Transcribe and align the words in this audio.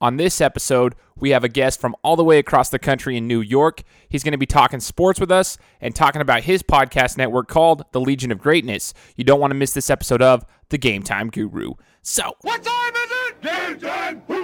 On 0.00 0.16
this 0.16 0.40
episode, 0.40 0.94
we 1.16 1.30
have 1.30 1.42
a 1.42 1.48
guest 1.48 1.80
from 1.80 1.96
all 2.04 2.14
the 2.14 2.22
way 2.22 2.38
across 2.38 2.68
the 2.68 2.78
country 2.78 3.16
in 3.16 3.26
New 3.26 3.40
York. 3.40 3.82
He's 4.08 4.22
going 4.22 4.32
to 4.32 4.38
be 4.38 4.46
talking 4.46 4.78
sports 4.78 5.18
with 5.18 5.32
us 5.32 5.58
and 5.80 5.92
talking 5.94 6.20
about 6.20 6.44
his 6.44 6.62
podcast 6.62 7.16
network 7.16 7.48
called 7.48 7.84
The 7.90 8.00
Legion 8.00 8.30
of 8.30 8.38
Greatness. 8.38 8.94
You 9.16 9.24
don't 9.24 9.40
want 9.40 9.50
to 9.50 9.56
miss 9.56 9.72
this 9.72 9.90
episode 9.90 10.22
of 10.22 10.46
The 10.68 10.78
Game 10.78 11.02
Time 11.02 11.30
Guru. 11.30 11.72
So, 12.02 12.32
What 12.42 12.62
time 12.62 12.94
is 12.94 13.10
it? 13.10 13.42
Game 13.42 13.78
time! 13.80 14.22
Woo! 14.28 14.37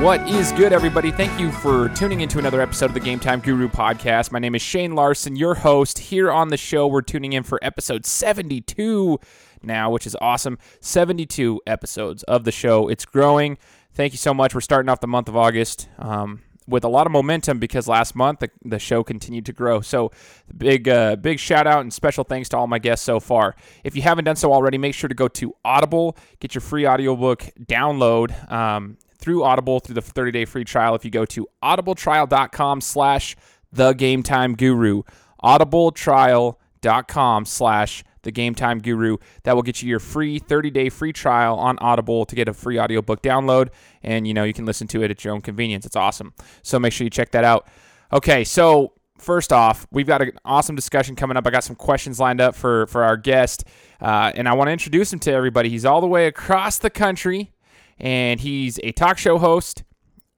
What 0.00 0.26
is 0.30 0.50
good, 0.52 0.72
everybody? 0.72 1.10
Thank 1.10 1.38
you 1.38 1.52
for 1.52 1.90
tuning 1.90 2.22
into 2.22 2.38
another 2.38 2.62
episode 2.62 2.86
of 2.86 2.94
the 2.94 3.00
Game 3.00 3.20
Time 3.20 3.38
Guru 3.40 3.68
podcast. 3.68 4.32
My 4.32 4.38
name 4.38 4.54
is 4.54 4.62
Shane 4.62 4.94
Larson, 4.94 5.36
your 5.36 5.56
host. 5.56 5.98
Here 5.98 6.32
on 6.32 6.48
the 6.48 6.56
show, 6.56 6.86
we're 6.86 7.02
tuning 7.02 7.34
in 7.34 7.42
for 7.42 7.58
episode 7.60 8.06
72 8.06 9.20
now, 9.62 9.90
which 9.90 10.06
is 10.06 10.16
awesome. 10.18 10.56
72 10.80 11.60
episodes 11.66 12.22
of 12.22 12.44
the 12.44 12.50
show. 12.50 12.88
It's 12.88 13.04
growing. 13.04 13.58
Thank 13.92 14.14
you 14.14 14.16
so 14.16 14.32
much. 14.32 14.54
We're 14.54 14.62
starting 14.62 14.88
off 14.88 15.00
the 15.00 15.06
month 15.06 15.28
of 15.28 15.36
August 15.36 15.86
um, 15.98 16.40
with 16.66 16.82
a 16.82 16.88
lot 16.88 17.04
of 17.04 17.12
momentum 17.12 17.58
because 17.58 17.86
last 17.86 18.16
month 18.16 18.38
the, 18.38 18.50
the 18.64 18.78
show 18.78 19.04
continued 19.04 19.44
to 19.44 19.52
grow. 19.52 19.82
So, 19.82 20.12
big, 20.56 20.88
uh, 20.88 21.16
big 21.16 21.38
shout 21.38 21.66
out 21.66 21.82
and 21.82 21.92
special 21.92 22.24
thanks 22.24 22.48
to 22.48 22.56
all 22.56 22.66
my 22.66 22.78
guests 22.78 23.04
so 23.04 23.20
far. 23.20 23.54
If 23.84 23.94
you 23.94 24.00
haven't 24.00 24.24
done 24.24 24.36
so 24.36 24.50
already, 24.50 24.78
make 24.78 24.94
sure 24.94 25.08
to 25.08 25.14
go 25.14 25.28
to 25.28 25.54
Audible, 25.62 26.16
get 26.38 26.54
your 26.54 26.62
free 26.62 26.86
audiobook 26.86 27.42
download. 27.68 28.50
Um, 28.50 28.96
through 29.20 29.44
Audible 29.44 29.80
through 29.80 29.94
the 29.94 30.02
30 30.02 30.32
day 30.32 30.44
free 30.44 30.64
trial 30.64 30.94
if 30.94 31.04
you 31.04 31.10
go 31.10 31.24
to 31.26 31.46
audibletrial.com 31.62 32.80
slash 32.80 33.36
the 33.72 34.22
time 34.24 34.54
guru. 34.54 35.02
Audibletrial.com 35.42 37.44
slash 37.44 38.04
the 38.22 38.52
time 38.52 38.80
guru. 38.80 39.16
That 39.44 39.54
will 39.54 39.62
get 39.62 39.82
you 39.82 39.88
your 39.88 40.00
free 40.00 40.38
30 40.38 40.70
day 40.70 40.88
free 40.88 41.12
trial 41.12 41.56
on 41.56 41.78
Audible 41.78 42.24
to 42.26 42.34
get 42.34 42.48
a 42.48 42.52
free 42.52 42.78
audiobook 42.78 43.22
download. 43.22 43.68
And 44.02 44.26
you 44.26 44.34
know, 44.34 44.44
you 44.44 44.52
can 44.52 44.66
listen 44.66 44.86
to 44.88 45.02
it 45.02 45.10
at 45.10 45.24
your 45.24 45.34
own 45.34 45.40
convenience. 45.40 45.86
It's 45.86 45.96
awesome. 45.96 46.34
So 46.62 46.78
make 46.78 46.92
sure 46.92 47.04
you 47.04 47.10
check 47.10 47.30
that 47.32 47.44
out. 47.44 47.68
Okay, 48.12 48.44
so 48.44 48.92
first 49.18 49.52
off, 49.52 49.86
we've 49.90 50.06
got 50.06 50.22
an 50.22 50.32
awesome 50.44 50.74
discussion 50.74 51.14
coming 51.14 51.36
up. 51.36 51.46
I 51.46 51.50
got 51.50 51.64
some 51.64 51.76
questions 51.76 52.18
lined 52.18 52.40
up 52.40 52.54
for 52.54 52.86
for 52.86 53.04
our 53.04 53.16
guest, 53.16 53.64
uh, 54.00 54.32
and 54.34 54.48
I 54.48 54.54
want 54.54 54.68
to 54.68 54.72
introduce 54.72 55.12
him 55.12 55.18
to 55.20 55.32
everybody. 55.32 55.68
He's 55.68 55.84
all 55.84 56.00
the 56.00 56.06
way 56.06 56.26
across 56.26 56.78
the 56.78 56.90
country 56.90 57.52
and 58.00 58.40
he's 58.40 58.80
a 58.82 58.92
talk 58.92 59.18
show 59.18 59.38
host 59.38 59.84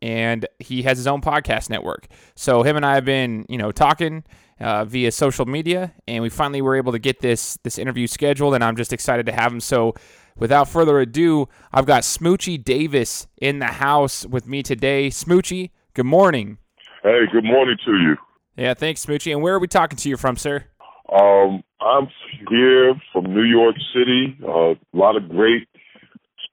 and 0.02 0.46
he 0.58 0.82
has 0.82 0.98
his 0.98 1.06
own 1.06 1.20
podcast 1.20 1.70
network. 1.70 2.08
So 2.34 2.62
him 2.64 2.77
and 2.77 2.84
I 2.84 2.96
have 2.96 3.05
been, 3.05 3.46
you 3.48 3.56
know, 3.56 3.70
talking 3.70 4.24
uh, 4.60 4.84
via 4.84 5.10
social 5.12 5.46
media, 5.46 5.92
and 6.06 6.22
we 6.22 6.28
finally 6.28 6.62
were 6.62 6.77
able 6.77 6.92
to 6.92 6.98
get 6.98 7.20
this 7.20 7.58
this 7.64 7.78
interview 7.78 8.06
scheduled, 8.06 8.55
and 8.55 8.62
I'm 8.62 8.77
just 8.77 8.92
excited 8.92 9.27
to 9.27 9.33
have 9.33 9.52
him. 9.52 9.60
So, 9.60 9.94
without 10.36 10.68
further 10.68 11.00
ado, 11.00 11.48
I've 11.72 11.86
got 11.86 12.02
Smoochy 12.02 12.62
Davis 12.62 13.27
in 13.40 13.58
the 13.58 13.66
house 13.66 14.24
with 14.27 14.46
me 14.46 14.62
today. 14.62 15.08
Smoochy, 15.08 15.70
good 15.94 16.06
morning. 16.06 16.58
Hey, 17.02 17.24
good 17.33 17.44
morning 17.44 17.77
to 17.84 17.92
you. 17.92 18.16
Yeah, 18.56 18.74
thanks, 18.74 19.05
Smoochy. 19.05 19.33
And 19.33 19.42
where 19.42 19.55
are 19.55 19.58
we 19.58 19.66
talking 19.66 19.96
to 19.96 20.08
you 20.08 20.16
from, 20.16 20.36
sir? 20.36 20.64
Um, 21.12 21.62
I'm 21.80 22.08
here 22.48 22.94
from 23.12 23.34
New 23.34 23.42
York 23.42 23.74
City. 23.92 24.36
Uh, 24.46 24.70
a 24.70 24.77
lot 24.92 25.16
of 25.16 25.28
great 25.28 25.66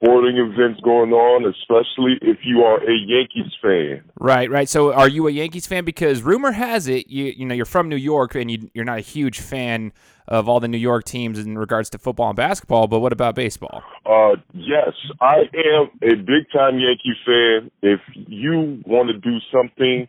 sporting 0.02 0.38
events 0.38 0.80
going 0.82 1.12
on, 1.12 1.46
especially 1.46 2.18
if 2.22 2.40
you 2.44 2.62
are 2.62 2.78
a 2.78 2.94
Yankees 2.94 3.52
fan. 3.62 4.02
Right, 4.20 4.50
right. 4.50 4.70
So, 4.70 4.94
are 4.94 5.10
you 5.10 5.28
a 5.28 5.32
Yankees 5.32 5.68
fan? 5.68 5.84
Because 5.84 6.22
rumor 6.22 6.52
has 6.52 6.88
it, 6.88 7.10
you 7.10 7.26
you 7.26 7.46
know, 7.46 7.54
you're 7.54 7.66
from 7.66 7.90
New 7.90 7.98
York 7.98 8.36
and 8.36 8.50
you, 8.50 8.70
you're 8.74 8.86
not 8.86 8.98
a 8.98 9.02
huge 9.02 9.40
fan 9.40 9.92
of 10.28 10.48
all 10.48 10.60
the 10.60 10.68
New 10.68 10.78
York 10.78 11.04
teams 11.04 11.40
in 11.40 11.58
regards 11.58 11.90
to 11.90 11.98
football 11.98 12.30
and 12.30 12.38
basketball. 12.38 12.88
But 12.88 13.00
what 13.00 13.12
about 13.12 13.36
baseball? 13.36 13.84
Uh, 14.06 14.36
yes, 14.54 14.94
I 15.20 15.50
am 15.54 15.90
a 16.02 16.16
big 16.16 16.50
time 16.54 16.80
Yankee 16.80 17.16
fan. 17.26 17.72
If 17.82 18.00
you 18.16 18.82
want 18.86 19.10
to 19.10 19.18
do 19.18 19.38
something, 19.52 20.08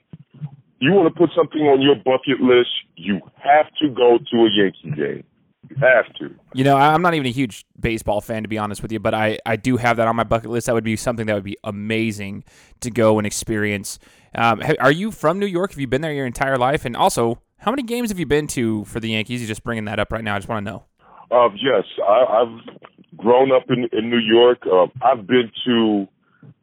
you 0.79 0.93
want 0.93 1.13
to 1.13 1.19
put 1.19 1.31
something 1.37 1.63
on 1.63 1.81
your 1.83 1.97
bucket 1.97 2.41
list, 2.41 2.71
you 2.97 3.21
have 3.43 3.67
to 3.81 3.89
go 3.89 4.19
to 4.19 4.37
a 4.37 4.49
Yankee 4.51 4.91
game. 4.97 5.25
You 5.69 5.77
have 5.77 6.13
to. 6.15 6.35
You 6.55 6.65
know, 6.65 6.77
I'm 6.77 7.03
not 7.03 7.15
even 7.15 7.27
a 7.27 7.31
huge 7.31 7.67
baseball 7.79 8.21
fan 8.21 8.43
to 8.43 8.49
be 8.49 8.59
honest 8.59 8.83
with 8.83 8.93
you, 8.93 8.99
but 8.99 9.15
I, 9.15 9.39
I 9.45 9.57
do 9.57 9.77
have 9.77 9.99
that 9.99 10.09
on 10.09 10.17
my 10.17 10.25
bucket 10.25 10.51
list. 10.51 10.67
That 10.67 10.75
would 10.75 10.85
be 10.85 10.97
something 10.97 11.27
that 11.27 11.35
would 11.35 11.45
be 11.45 11.59
amazing 11.63 12.45
to 12.81 12.91
go 12.91 13.19
and 13.19 13.27
experience. 13.27 13.99
Um, 14.35 14.63
are 14.79 14.93
you 14.93 15.11
from 15.11 15.39
New 15.39 15.47
York? 15.47 15.73
Have 15.73 15.81
you 15.81 15.87
been 15.87 16.01
there 16.01 16.13
your 16.13 16.27
entire 16.27 16.57
life? 16.57 16.85
And 16.85 16.97
also, 16.97 17.43
how 17.59 17.71
many 17.71 17.83
games 17.83 18.11
have 18.11 18.19
you 18.19 18.27
been 18.27 18.47
to 18.49 18.85
for 18.87 19.01
the 19.01 19.11
Yankees? 19.11 19.41
You're 19.41 19.49
just 19.49 19.65
bringing 19.65 19.85
that 19.85 19.99
up 19.99 20.13
right 20.13 20.25
now. 20.25 20.35
I 20.35 20.39
just 20.39 20.49
want 20.49 20.65
to 20.65 20.71
know. 20.71 20.85
Uh, 21.31 21.49
yes, 21.55 21.85
I, 22.07 22.43
I've 22.43 23.17
grown 23.17 23.53
up 23.53 23.65
in, 23.69 23.89
in 23.93 24.11
New 24.11 24.19
York. 24.19 24.63
Uh, 24.67 24.87
I've 25.03 25.27
been 25.27 25.51
to 25.67 26.07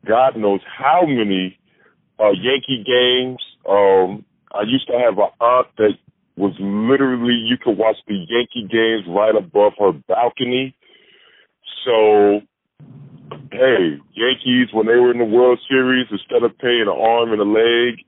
God 0.06 0.36
knows 0.38 0.62
how 0.66 1.02
many 1.06 1.58
uh, 2.20 2.32
Yankee 2.32 2.84
games. 2.86 3.40
Um, 3.70 4.26
I 4.52 4.64
used 4.66 4.88
to 4.88 4.94
have 4.94 5.18
an 5.18 5.30
aunt 5.40 5.68
that 5.78 5.98
was 6.38 6.54
literally 6.60 7.34
you 7.34 7.58
could 7.58 7.78
watch 7.78 7.98
the 8.08 8.14
Yankee 8.14 8.68
games 8.70 9.04
right 9.10 9.36
above 9.36 9.74
her 9.80 9.92
balcony. 10.08 10.76
So, 11.84 12.42
hey, 13.52 13.98
Yankees 14.14 14.70
when 14.72 14.86
they 14.86 14.96
were 14.96 15.12
in 15.12 15.18
the 15.18 15.26
World 15.26 15.60
Series, 15.68 16.08
instead 16.12 16.44
of 16.44 16.58
paying 16.60 16.84
an 16.84 16.90
arm 16.90 17.34
and 17.34 17.42
a 17.42 17.44
leg 17.44 18.06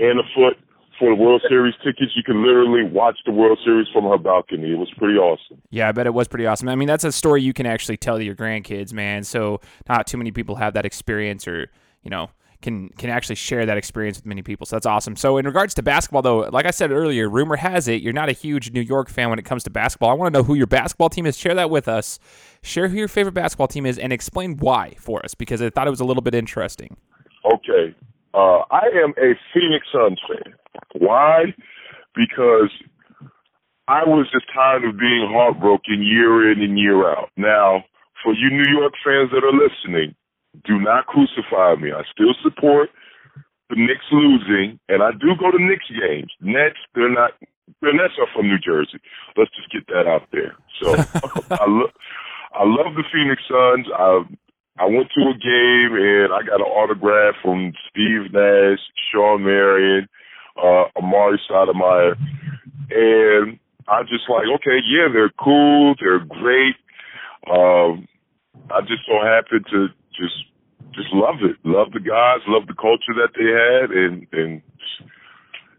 and 0.00 0.18
a 0.18 0.24
foot 0.34 0.58
for 0.98 1.14
the 1.14 1.20
World 1.20 1.42
Series 1.48 1.74
tickets, 1.84 2.12
you 2.14 2.22
could 2.24 2.36
literally 2.36 2.84
watch 2.84 3.16
the 3.26 3.32
World 3.32 3.58
Series 3.64 3.86
from 3.92 4.04
her 4.04 4.18
balcony. 4.18 4.72
It 4.72 4.78
was 4.78 4.92
pretty 4.96 5.18
awesome. 5.18 5.60
Yeah, 5.70 5.88
I 5.88 5.92
bet 5.92 6.06
it 6.06 6.14
was 6.14 6.28
pretty 6.28 6.46
awesome. 6.46 6.68
I 6.68 6.76
mean, 6.76 6.88
that's 6.88 7.04
a 7.04 7.12
story 7.12 7.42
you 7.42 7.52
can 7.52 7.66
actually 7.66 7.96
tell 7.96 8.18
to 8.18 8.24
your 8.24 8.36
grandkids, 8.36 8.92
man. 8.92 9.24
So 9.24 9.60
not 9.88 10.06
too 10.06 10.16
many 10.16 10.32
people 10.32 10.56
have 10.56 10.74
that 10.74 10.86
experience, 10.86 11.46
or 11.46 11.70
you 12.02 12.10
know, 12.10 12.30
can 12.64 12.88
can 12.96 13.10
actually 13.10 13.36
share 13.36 13.66
that 13.66 13.76
experience 13.76 14.16
with 14.16 14.26
many 14.26 14.42
people. 14.42 14.66
So 14.66 14.74
that's 14.74 14.86
awesome. 14.86 15.14
So 15.16 15.36
in 15.36 15.44
regards 15.44 15.74
to 15.74 15.82
basketball, 15.82 16.22
though, 16.22 16.38
like 16.38 16.64
I 16.64 16.70
said 16.70 16.90
earlier, 16.90 17.28
rumor 17.28 17.56
has 17.56 17.86
it 17.86 18.00
you're 18.02 18.14
not 18.14 18.30
a 18.30 18.32
huge 18.32 18.72
New 18.72 18.80
York 18.80 19.10
fan 19.10 19.28
when 19.28 19.38
it 19.38 19.44
comes 19.44 19.62
to 19.64 19.70
basketball. 19.70 20.10
I 20.10 20.14
want 20.14 20.32
to 20.32 20.38
know 20.40 20.42
who 20.42 20.54
your 20.54 20.66
basketball 20.66 21.10
team 21.10 21.26
is. 21.26 21.36
Share 21.36 21.54
that 21.54 21.68
with 21.68 21.86
us. 21.86 22.18
Share 22.62 22.88
who 22.88 22.96
your 22.96 23.08
favorite 23.08 23.34
basketball 23.34 23.68
team 23.68 23.84
is, 23.84 23.98
and 23.98 24.12
explain 24.12 24.56
why 24.56 24.94
for 24.98 25.22
us 25.24 25.34
because 25.34 25.60
I 25.60 25.68
thought 25.68 25.86
it 25.86 25.90
was 25.90 26.00
a 26.00 26.04
little 26.04 26.22
bit 26.22 26.34
interesting. 26.34 26.96
Okay. 27.44 27.94
Uh, 28.32 28.64
I 28.70 28.88
am 28.96 29.12
a 29.18 29.36
Phoenix 29.52 29.86
Suns 29.92 30.18
fan. 30.26 30.54
Why? 30.96 31.54
Because 32.16 32.70
I 33.86 34.02
was 34.04 34.26
just 34.32 34.46
tired 34.54 34.84
of 34.84 34.98
being 34.98 35.28
heartbroken 35.30 36.02
year 36.02 36.50
in 36.50 36.62
and 36.62 36.78
year 36.78 37.10
out. 37.10 37.28
Now, 37.36 37.84
for 38.22 38.32
you 38.32 38.48
New 38.48 38.72
York 38.72 38.94
fans 39.04 39.30
that 39.32 39.44
are 39.44 39.52
listening, 39.52 40.14
do 40.64 40.78
not 40.80 41.06
crucify 41.06 41.74
me. 41.80 41.92
I 41.92 42.02
still 42.12 42.34
support 42.42 42.90
the 43.70 43.76
Knicks 43.76 44.06
losing, 44.12 44.78
and 44.88 45.02
I 45.02 45.10
do 45.12 45.34
go 45.38 45.50
to 45.50 45.62
Knicks 45.62 45.88
games. 45.88 46.32
Nets, 46.40 46.78
they're 46.94 47.12
not. 47.12 47.32
The 47.80 47.92
Nets 47.92 48.14
are 48.20 48.28
from 48.34 48.48
New 48.48 48.58
Jersey. 48.58 49.00
Let's 49.36 49.50
just 49.56 49.72
get 49.72 49.86
that 49.88 50.06
out 50.06 50.28
there. 50.32 50.54
So 50.80 50.94
I 51.50 51.66
love, 51.66 51.90
I 52.52 52.64
love 52.64 52.94
the 52.94 53.04
Phoenix 53.12 53.42
Suns. 53.48 53.86
I 53.94 54.22
I 54.78 54.86
went 54.86 55.08
to 55.14 55.22
a 55.22 55.38
game 55.38 55.94
and 55.94 56.32
I 56.32 56.42
got 56.42 56.60
an 56.60 56.66
autograph 56.66 57.36
from 57.42 57.72
Steve 57.88 58.32
Nash, 58.32 58.80
Shawn 59.12 59.44
Marion, 59.44 60.08
uh, 60.56 60.90
Amar'e 60.96 61.38
Stoudemire, 61.48 62.16
and 62.90 63.58
I 63.86 64.02
just 64.02 64.28
like, 64.28 64.46
okay, 64.56 64.78
yeah, 64.84 65.06
they're 65.12 65.32
cool, 65.42 65.94
they're 66.00 66.24
great. 66.24 66.74
Um, 67.48 68.08
I 68.70 68.80
just 68.80 69.06
so 69.06 69.22
happened 69.22 69.66
to 69.70 69.88
just 70.18 70.34
just 70.94 71.12
love 71.12 71.36
it, 71.42 71.56
love 71.64 71.92
the 71.92 72.00
guys, 72.00 72.40
love 72.46 72.66
the 72.66 72.74
culture 72.74 73.14
that 73.14 73.34
they 73.36 73.46
had, 73.46 73.90
and 73.90 74.26
and 74.32 74.62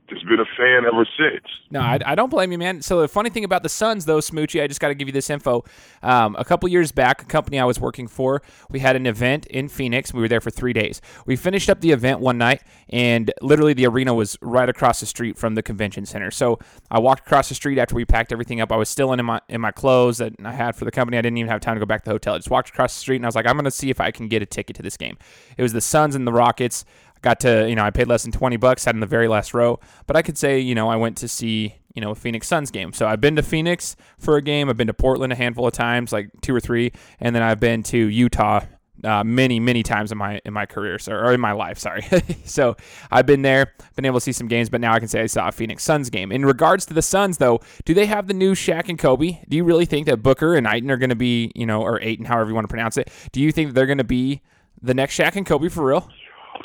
just 0.09 0.25
been 0.27 0.39
a 0.39 0.45
fan 0.57 0.85
ever 0.85 1.05
since. 1.17 1.45
No, 1.71 1.79
I, 1.79 1.99
I, 2.05 2.15
don't 2.15 2.29
blame 2.29 2.51
you, 2.51 2.57
man. 2.57 2.81
So 2.81 3.01
the 3.01 3.07
funny 3.07 3.29
thing 3.29 3.43
about 3.43 3.63
the 3.63 3.69
Suns, 3.69 4.05
though, 4.05 4.19
Smoochy, 4.19 4.61
I 4.61 4.67
just 4.67 4.79
got 4.79 4.89
to 4.89 4.95
give 4.95 5.07
you 5.07 5.11
this 5.11 5.29
info. 5.29 5.63
Um, 6.03 6.35
a 6.37 6.45
couple 6.45 6.69
years 6.69 6.91
back, 6.91 7.23
a 7.23 7.25
company 7.25 7.59
I 7.59 7.65
was 7.65 7.79
working 7.79 8.07
for, 8.07 8.41
we 8.69 8.79
had 8.79 8.95
an 8.95 9.07
event 9.07 9.47
in 9.47 9.67
Phoenix. 9.67 10.13
We 10.13 10.21
were 10.21 10.27
there 10.27 10.41
for 10.41 10.51
three 10.51 10.73
days. 10.73 11.01
We 11.25 11.35
finished 11.35 11.69
up 11.69 11.81
the 11.81 11.91
event 11.91 12.19
one 12.19 12.37
night, 12.37 12.61
and 12.89 13.33
literally 13.41 13.73
the 13.73 13.87
arena 13.87 14.13
was 14.13 14.37
right 14.41 14.69
across 14.69 14.99
the 14.99 15.05
street 15.07 15.37
from 15.37 15.55
the 15.55 15.63
convention 15.63 16.05
center. 16.05 16.29
So 16.29 16.59
I 16.91 16.99
walked 16.99 17.25
across 17.25 17.49
the 17.49 17.55
street 17.55 17.79
after 17.79 17.95
we 17.95 18.05
packed 18.05 18.31
everything 18.31 18.61
up. 18.61 18.71
I 18.71 18.77
was 18.77 18.89
still 18.89 19.11
in 19.11 19.25
my 19.25 19.41
in 19.49 19.59
my 19.59 19.71
clothes 19.71 20.19
that 20.19 20.33
I 20.43 20.53
had 20.53 20.75
for 20.75 20.85
the 20.85 20.91
company. 20.91 21.17
I 21.17 21.21
didn't 21.21 21.37
even 21.37 21.49
have 21.49 21.61
time 21.61 21.75
to 21.75 21.79
go 21.79 21.85
back 21.85 22.03
to 22.03 22.09
the 22.09 22.13
hotel. 22.13 22.35
I 22.35 22.37
just 22.37 22.51
walked 22.51 22.69
across 22.69 22.93
the 22.93 22.99
street, 22.99 23.17
and 23.17 23.25
I 23.25 23.27
was 23.27 23.35
like, 23.35 23.47
I'm 23.47 23.55
going 23.55 23.65
to 23.65 23.71
see 23.71 23.89
if 23.89 23.99
I 23.99 24.11
can 24.11 24.27
get 24.27 24.41
a 24.41 24.45
ticket 24.45 24.75
to 24.75 24.83
this 24.83 24.97
game. 24.97 25.17
It 25.57 25.63
was 25.63 25.73
the 25.73 25.81
Suns 25.81 26.15
and 26.15 26.27
the 26.27 26.33
Rockets 26.33 26.85
got 27.25 27.39
to, 27.39 27.67
you 27.67 27.75
know, 27.75 27.83
I 27.83 27.89
paid 27.89 28.07
less 28.07 28.21
than 28.21 28.31
20 28.31 28.55
bucks, 28.57 28.83
sat 28.83 28.93
in 28.93 29.01
the 29.01 29.07
very 29.07 29.27
last 29.27 29.53
row. 29.53 29.79
But 30.05 30.15
I 30.15 30.21
could 30.21 30.37
say, 30.37 30.59
you 30.59 30.75
know, 30.75 30.87
I 30.87 30.95
went 30.95 31.17
to 31.17 31.27
see, 31.27 31.75
you 31.95 32.01
know, 32.01 32.11
a 32.11 32.15
Phoenix 32.15 32.47
Suns 32.47 32.69
game. 32.69 32.93
So 32.93 33.07
I've 33.07 33.19
been 33.19 33.35
to 33.35 33.43
Phoenix 33.43 33.95
for 34.19 34.37
a 34.37 34.43
game. 34.43 34.69
I've 34.69 34.77
been 34.77 34.87
to 34.87 34.93
Portland 34.93 35.33
a 35.33 35.35
handful 35.35 35.65
of 35.65 35.73
times, 35.73 36.13
like 36.13 36.29
two 36.41 36.55
or 36.55 36.59
three, 36.59 36.91
and 37.19 37.35
then 37.35 37.41
I've 37.41 37.59
been 37.59 37.81
to 37.83 37.97
Utah 37.97 38.61
uh, 39.03 39.23
many 39.23 39.59
many 39.59 39.83
times 39.83 40.11
in 40.11 40.17
my 40.17 40.39
in 40.45 40.53
my 40.53 40.65
career 40.65 40.97
so, 40.97 41.11
or 41.11 41.33
in 41.33 41.41
my 41.41 41.51
life 41.51 41.77
sorry 41.77 42.01
so 42.45 42.77
i've 43.11 43.25
been 43.25 43.41
there 43.41 43.73
been 43.97 44.05
able 44.05 44.19
to 44.19 44.23
see 44.23 44.31
some 44.31 44.47
games 44.47 44.69
but 44.69 44.79
now 44.79 44.93
i 44.93 44.99
can 44.99 45.07
say 45.09 45.21
i 45.21 45.25
saw 45.25 45.49
a 45.49 45.51
phoenix 45.51 45.83
suns 45.83 46.09
game 46.09 46.31
in 46.31 46.45
regards 46.45 46.85
to 46.85 46.93
the 46.93 47.01
suns 47.01 47.37
though 47.37 47.59
do 47.83 47.93
they 47.93 48.05
have 48.05 48.27
the 48.27 48.33
new 48.33 48.53
Shaq 48.53 48.87
and 48.87 48.97
kobe 48.97 49.37
do 49.49 49.57
you 49.57 49.65
really 49.65 49.85
think 49.85 50.05
that 50.07 50.23
booker 50.23 50.55
and 50.55 50.65
Ayton 50.65 50.89
are 50.89 50.97
going 50.97 51.09
to 51.09 51.15
be 51.15 51.51
you 51.55 51.65
know 51.65 51.81
or 51.81 52.01
Ayton 52.01 52.25
however 52.25 52.49
you 52.49 52.55
want 52.55 52.63
to 52.63 52.69
pronounce 52.69 52.97
it 52.97 53.11
do 53.33 53.41
you 53.41 53.51
think 53.51 53.73
they're 53.73 53.85
going 53.85 53.97
to 53.97 54.05
be 54.05 54.41
the 54.81 54.93
next 54.93 55.19
Shaq 55.19 55.35
and 55.35 55.45
kobe 55.45 55.67
for 55.67 55.85
real 55.85 56.09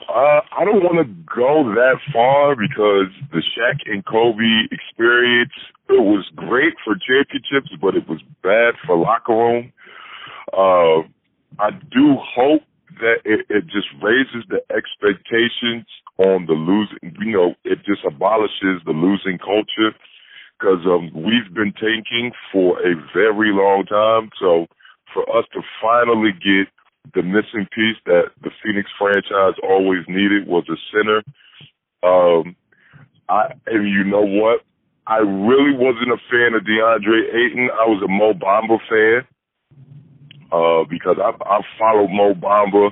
uh, 0.09 0.41
I 0.59 0.65
don't 0.65 0.83
want 0.83 0.99
to 1.07 1.15
go 1.35 1.75
that 1.75 1.99
far 2.13 2.57
because 2.57 3.11
the 3.33 3.43
Shaq 3.43 3.81
and 3.87 4.05
Kobe 4.05 4.69
experience 4.71 5.53
it 5.89 6.03
was 6.03 6.25
great 6.37 6.75
for 6.85 6.95
championships, 6.95 7.75
but 7.81 7.97
it 7.97 8.09
was 8.09 8.21
bad 8.43 8.75
for 8.87 8.97
locker 8.97 9.35
room. 9.35 9.73
Uh, 10.53 11.03
I 11.59 11.71
do 11.91 12.17
hope 12.17 12.63
that 13.01 13.19
it, 13.25 13.47
it 13.49 13.65
just 13.67 13.89
raises 14.03 14.47
the 14.49 14.63
expectations 14.71 15.87
on 16.19 16.47
the 16.47 16.55
losing. 16.55 17.17
You 17.19 17.33
know, 17.33 17.55
it 17.65 17.79
just 17.85 18.05
abolishes 18.07 18.83
the 18.87 18.93
losing 18.93 19.39
culture 19.39 19.97
because 20.59 20.85
um, 20.87 21.11
we've 21.15 21.53
been 21.55 21.73
tanking 21.73 22.33
for 22.53 22.79
a 22.81 22.95
very 23.13 23.51
long 23.51 23.85
time. 23.87 24.31
So 24.39 24.67
for 25.13 25.23
us 25.37 25.45
to 25.55 25.61
finally 25.83 26.33
get 26.33 26.69
the 27.15 27.23
missing 27.23 27.67
piece 27.75 27.97
that 28.07 28.31
the 28.43 28.51
Phoenix 28.63 28.91
franchise 28.99 29.55
always 29.63 30.05
needed 30.09 30.47
was 30.47 30.65
a 30.69 30.77
center. 30.93 31.23
Um, 32.03 32.57
I 33.29 33.53
and 33.67 33.89
you 33.89 34.05
know 34.05 34.25
what? 34.25 34.61
I 35.07 35.19
really 35.19 35.75
wasn't 35.75 36.13
a 36.13 36.21
fan 36.31 36.55
of 36.55 36.63
DeAndre 36.63 37.35
Ayton. 37.35 37.69
I 37.73 37.87
was 37.87 38.03
a 38.05 38.09
Mo 38.09 38.33
Bamba 38.33 38.79
fan 38.89 39.27
uh, 40.53 40.85
because 40.89 41.17
I, 41.19 41.33
I 41.45 41.61
followed 41.79 42.11
Mo 42.11 42.35
Bamba. 42.35 42.91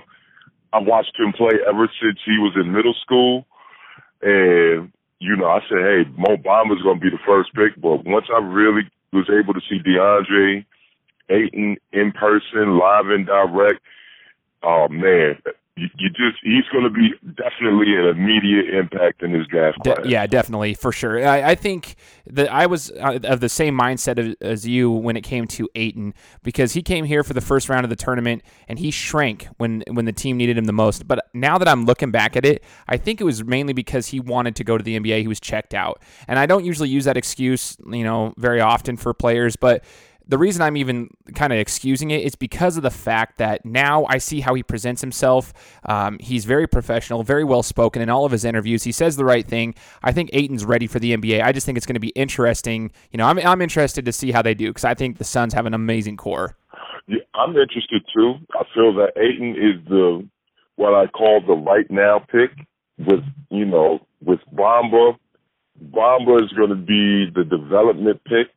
I 0.72 0.78
watched 0.78 1.14
him 1.18 1.32
play 1.32 1.54
ever 1.68 1.88
since 2.00 2.18
he 2.24 2.38
was 2.38 2.54
in 2.56 2.72
middle 2.72 2.94
school. 3.02 3.46
And, 4.20 4.92
you 5.20 5.36
know, 5.36 5.46
I 5.46 5.60
said, 5.68 5.78
hey, 5.78 6.02
Mo 6.16 6.36
Bamba's 6.36 6.82
going 6.82 6.98
to 6.98 7.04
be 7.04 7.10
the 7.10 7.22
first 7.26 7.54
pick. 7.54 7.80
But 7.80 8.04
once 8.04 8.26
I 8.34 8.42
really 8.42 8.82
was 9.12 9.30
able 9.30 9.54
to 9.54 9.60
see 9.68 9.78
DeAndre 9.78 10.64
Ayton 11.30 11.76
in 11.92 12.12
person, 12.12 12.78
live 12.78 13.06
and 13.08 13.26
direct, 13.26 13.80
oh, 14.62 14.88
man, 14.88 15.38
you, 15.78 16.08
just 16.10 16.38
he's 16.42 16.64
going 16.72 16.84
to 16.84 16.90
be 16.90 17.10
definitely 17.34 17.94
an 17.94 18.06
immediate 18.06 18.74
impact 18.74 19.22
in 19.22 19.32
his 19.32 19.46
draft 19.46 19.78
class. 19.80 19.98
De- 20.02 20.08
yeah, 20.08 20.26
definitely 20.26 20.74
for 20.74 20.92
sure. 20.92 21.26
I, 21.26 21.50
I 21.50 21.54
think 21.54 21.96
that 22.26 22.52
I 22.52 22.66
was 22.66 22.90
uh, 22.90 23.18
of 23.24 23.40
the 23.40 23.48
same 23.48 23.78
mindset 23.78 24.34
as 24.40 24.66
you 24.66 24.90
when 24.90 25.16
it 25.16 25.22
came 25.22 25.46
to 25.48 25.68
Ayton 25.74 26.14
because 26.42 26.72
he 26.72 26.82
came 26.82 27.04
here 27.04 27.22
for 27.22 27.34
the 27.34 27.40
first 27.40 27.68
round 27.68 27.84
of 27.84 27.90
the 27.90 27.96
tournament 27.96 28.42
and 28.66 28.78
he 28.78 28.90
shrank 28.90 29.48
when 29.58 29.84
when 29.90 30.04
the 30.04 30.12
team 30.12 30.36
needed 30.36 30.58
him 30.58 30.64
the 30.64 30.72
most. 30.72 31.06
But 31.06 31.26
now 31.34 31.58
that 31.58 31.68
I'm 31.68 31.84
looking 31.84 32.10
back 32.10 32.36
at 32.36 32.44
it, 32.44 32.64
I 32.88 32.96
think 32.96 33.20
it 33.20 33.24
was 33.24 33.44
mainly 33.44 33.72
because 33.72 34.08
he 34.08 34.20
wanted 34.20 34.56
to 34.56 34.64
go 34.64 34.76
to 34.76 34.84
the 34.84 34.98
NBA. 34.98 35.20
He 35.20 35.28
was 35.28 35.40
checked 35.40 35.74
out, 35.74 36.02
and 36.26 36.38
I 36.38 36.46
don't 36.46 36.64
usually 36.64 36.88
use 36.88 37.04
that 37.04 37.16
excuse, 37.16 37.76
you 37.90 38.04
know, 38.04 38.34
very 38.36 38.60
often 38.60 38.96
for 38.96 39.14
players, 39.14 39.56
but 39.56 39.84
the 40.28 40.36
reason 40.36 40.62
I'm 40.62 40.76
even 40.76 41.08
kind 41.34 41.52
of 41.52 41.58
excusing 41.58 42.10
it 42.10 42.22
is 42.22 42.34
because 42.34 42.76
of 42.76 42.82
the 42.82 42.90
fact 42.90 43.38
that 43.38 43.64
now 43.64 44.04
I 44.08 44.18
see 44.18 44.40
how 44.40 44.54
he 44.54 44.62
presents 44.62 45.00
himself. 45.00 45.54
Um, 45.86 46.18
he's 46.20 46.44
very 46.44 46.66
professional, 46.66 47.22
very 47.22 47.44
well 47.44 47.62
spoken 47.62 48.02
in 48.02 48.10
all 48.10 48.26
of 48.26 48.32
his 48.32 48.44
interviews. 48.44 48.84
He 48.84 48.92
says 48.92 49.16
the 49.16 49.24
right 49.24 49.46
thing. 49.46 49.74
I 50.02 50.12
think 50.12 50.28
Ayton's 50.34 50.66
ready 50.66 50.86
for 50.86 50.98
the 50.98 51.16
NBA. 51.16 51.42
I 51.42 51.52
just 51.52 51.64
think 51.64 51.78
it's 51.78 51.86
going 51.86 51.94
to 51.94 52.00
be 52.00 52.10
interesting. 52.10 52.92
You 53.10 53.16
know, 53.16 53.26
I'm, 53.26 53.38
I'm 53.38 53.62
interested 53.62 54.04
to 54.04 54.12
see 54.12 54.30
how 54.30 54.42
they 54.42 54.54
do 54.54 54.68
because 54.68 54.84
I 54.84 54.94
think 54.94 55.16
the 55.16 55.24
Suns 55.24 55.54
have 55.54 55.64
an 55.64 55.72
amazing 55.74 56.18
core. 56.18 56.56
Yeah, 57.06 57.20
I'm 57.34 57.56
interested 57.56 58.02
too. 58.14 58.34
I 58.52 58.64
feel 58.74 58.92
that 58.96 59.12
Ayton 59.16 59.56
is 59.56 59.88
the 59.88 60.28
what 60.76 60.94
I 60.94 61.06
call 61.06 61.40
the 61.40 61.54
right 61.54 61.90
now 61.90 62.18
pick 62.18 62.50
with 62.98 63.24
you 63.50 63.64
know 63.64 64.06
with 64.22 64.40
Bamba. 64.54 65.16
Bamba 65.90 66.44
is 66.44 66.52
going 66.52 66.70
to 66.70 66.74
be 66.74 67.30
the 67.34 67.44
development 67.44 68.20
pick. 68.24 68.48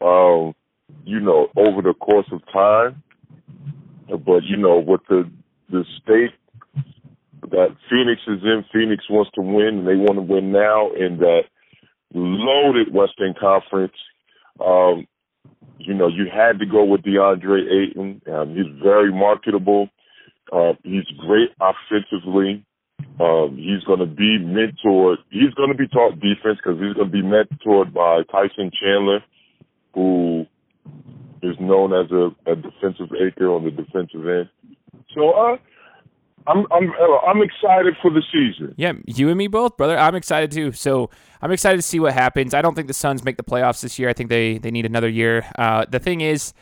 Um, 0.00 0.54
you 1.04 1.20
know, 1.20 1.48
over 1.56 1.82
the 1.82 1.94
course 1.94 2.26
of 2.32 2.40
time. 2.52 3.02
But, 4.08 4.44
you 4.44 4.56
know, 4.56 4.78
with 4.78 5.02
the, 5.08 5.30
the 5.70 5.84
state 6.02 6.32
that 7.50 7.76
Phoenix 7.90 8.20
is 8.26 8.42
in, 8.42 8.64
Phoenix 8.72 9.04
wants 9.10 9.30
to 9.34 9.42
win 9.42 9.78
and 9.78 9.86
they 9.86 9.96
want 9.96 10.16
to 10.16 10.22
win 10.22 10.52
now 10.52 10.90
in 10.92 11.18
that 11.18 11.42
loaded 12.14 12.92
Western 12.92 13.34
Conference. 13.38 13.92
Um, 14.64 15.06
you 15.78 15.94
know, 15.94 16.08
you 16.08 16.26
had 16.32 16.58
to 16.58 16.66
go 16.66 16.84
with 16.84 17.02
DeAndre 17.02 17.60
Ayton. 17.70 18.22
Um, 18.32 18.54
he's 18.54 18.82
very 18.82 19.12
marketable. 19.12 19.88
Uh, 20.52 20.72
he's 20.82 21.06
great 21.18 21.50
offensively. 21.60 22.64
Um, 23.20 23.56
he's 23.56 23.84
going 23.84 24.00
to 24.00 24.06
be 24.06 24.38
mentored. 24.38 25.16
He's 25.30 25.54
going 25.54 25.70
to 25.70 25.76
be 25.76 25.86
taught 25.88 26.20
defense 26.20 26.58
because 26.62 26.80
he's 26.80 26.94
going 26.94 27.10
to 27.10 27.12
be 27.12 27.22
mentored 27.22 27.92
by 27.92 28.22
Tyson 28.30 28.70
Chandler, 28.80 29.20
who 29.94 30.46
is 31.42 31.56
known 31.60 31.92
as 31.92 32.10
a, 32.10 32.30
a 32.50 32.56
defensive 32.56 33.10
acre 33.14 33.52
on 33.52 33.64
the 33.64 33.70
defensive 33.70 34.26
end. 34.26 34.48
So 35.14 35.30
uh, 35.30 35.56
I'm 36.46 36.66
I'm 36.70 36.92
I'm 37.26 37.42
excited 37.42 37.94
for 38.00 38.10
the 38.10 38.22
season. 38.32 38.74
Yeah, 38.76 38.92
you 39.06 39.28
and 39.28 39.36
me 39.36 39.48
both, 39.48 39.76
brother. 39.76 39.98
I'm 39.98 40.14
excited 40.14 40.50
too. 40.50 40.72
So 40.72 41.10
I'm 41.42 41.52
excited 41.52 41.76
to 41.76 41.82
see 41.82 42.00
what 42.00 42.14
happens. 42.14 42.54
I 42.54 42.62
don't 42.62 42.74
think 42.74 42.88
the 42.88 42.94
Suns 42.94 43.22
make 43.24 43.36
the 43.36 43.42
playoffs 43.42 43.82
this 43.82 43.98
year. 43.98 44.08
I 44.08 44.12
think 44.12 44.30
they 44.30 44.58
they 44.58 44.70
need 44.70 44.86
another 44.86 45.08
year. 45.08 45.44
Uh, 45.58 45.84
the 45.88 45.98
thing 45.98 46.20
is, 46.22 46.54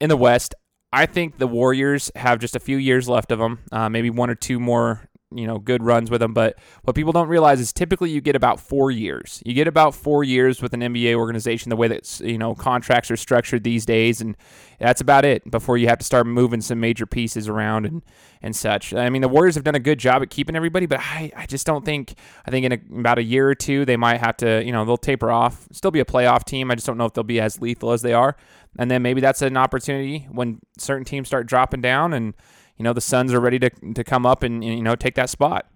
in 0.00 0.08
the 0.08 0.16
West, 0.16 0.54
I 0.92 1.06
think 1.06 1.38
the 1.38 1.46
Warriors 1.46 2.10
have 2.16 2.38
just 2.38 2.54
a 2.54 2.60
few 2.60 2.76
years 2.76 3.08
left 3.08 3.32
of 3.32 3.38
them. 3.38 3.60
Uh, 3.72 3.88
maybe 3.88 4.10
one 4.10 4.30
or 4.30 4.34
two 4.34 4.60
more 4.60 5.07
you 5.30 5.46
know 5.46 5.58
good 5.58 5.82
runs 5.82 6.10
with 6.10 6.20
them. 6.20 6.34
But 6.34 6.58
what 6.82 6.96
people 6.96 7.12
don't 7.12 7.28
realize 7.28 7.60
is 7.60 7.72
typically 7.72 8.10
you 8.10 8.20
get 8.20 8.36
about 8.36 8.60
four 8.60 8.90
years. 8.90 9.42
You 9.44 9.54
get 9.54 9.68
about 9.68 9.94
four 9.94 10.24
years 10.24 10.62
with 10.62 10.72
an 10.74 10.80
nba 10.80 11.14
organization 11.14 11.70
the 11.70 11.76
way 11.76 11.88
that 11.88 12.20
you 12.20 12.38
know 12.38 12.54
contracts 12.54 13.10
are 13.10 13.16
structured 13.16 13.64
these 13.64 13.84
days 13.84 14.20
and 14.20 14.36
that's 14.78 15.00
about 15.00 15.24
it 15.24 15.50
before 15.50 15.76
you 15.76 15.88
have 15.88 15.98
to 15.98 16.04
start 16.04 16.26
moving 16.26 16.60
some 16.60 16.78
major 16.78 17.06
pieces 17.06 17.48
around 17.48 17.86
and 17.86 18.02
and 18.42 18.54
such. 18.54 18.94
I 18.94 19.10
mean 19.10 19.22
the 19.22 19.28
warriors 19.28 19.54
have 19.54 19.64
done 19.64 19.74
a 19.74 19.80
good 19.80 19.98
job 19.98 20.22
at 20.22 20.30
keeping 20.30 20.56
everybody 20.56 20.86
but 20.86 21.00
i, 21.00 21.30
I 21.36 21.46
just 21.46 21.66
don't 21.66 21.84
think 21.84 22.14
i 22.46 22.50
think 22.50 22.64
in 22.66 22.72
a, 22.72 22.98
about 22.98 23.18
a 23.18 23.22
year 23.22 23.48
or 23.48 23.54
two 23.54 23.84
they 23.84 23.96
might 23.96 24.18
have 24.18 24.36
to 24.38 24.62
you 24.64 24.72
know 24.72 24.84
they'll 24.84 24.96
taper 24.96 25.30
off 25.30 25.68
still 25.72 25.90
be 25.90 26.00
a 26.00 26.04
playoff 26.04 26.44
team. 26.44 26.70
I 26.70 26.74
just 26.74 26.86
don't 26.86 26.98
know 26.98 27.06
if 27.06 27.14
they'll 27.14 27.24
be 27.24 27.40
as 27.40 27.60
lethal 27.60 27.92
as 27.92 28.02
they 28.02 28.12
are. 28.12 28.36
And 28.78 28.90
then 28.90 29.02
maybe 29.02 29.20
that's 29.20 29.42
an 29.42 29.56
opportunity 29.56 30.28
when 30.30 30.60
certain 30.76 31.04
teams 31.04 31.28
start 31.28 31.46
dropping 31.46 31.80
down 31.80 32.12
and 32.12 32.34
you 32.78 32.84
know 32.84 32.92
the 32.92 33.00
Suns 33.00 33.34
are 33.34 33.40
ready 33.40 33.58
to 33.58 33.70
to 33.94 34.04
come 34.04 34.24
up 34.24 34.42
and 34.42 34.64
you 34.64 34.82
know 34.82 34.96
take 34.96 35.14
that 35.16 35.28
spot. 35.28 35.66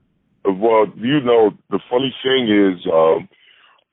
Well, 0.45 0.87
you 0.97 1.21
know 1.21 1.51
the 1.71 1.81
funny 1.91 2.15
thing 2.23 2.49
is, 2.49 2.87
um, 2.93 3.29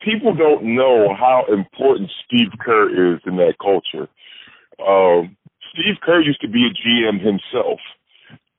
people 0.02 0.34
don't 0.34 0.76
know 0.76 1.14
how 1.18 1.46
important 1.52 2.12
Steve 2.26 2.50
Kerr 2.60 3.14
is 3.14 3.20
in 3.26 3.38
that 3.38 3.56
culture. 3.62 4.08
Um, 4.86 5.36
Steve 5.74 5.96
Kerr 6.02 6.22
used 6.22 6.42
to 6.42 6.48
be 6.48 6.66
a 6.66 6.70
GM 6.70 7.20
himself. 7.20 7.80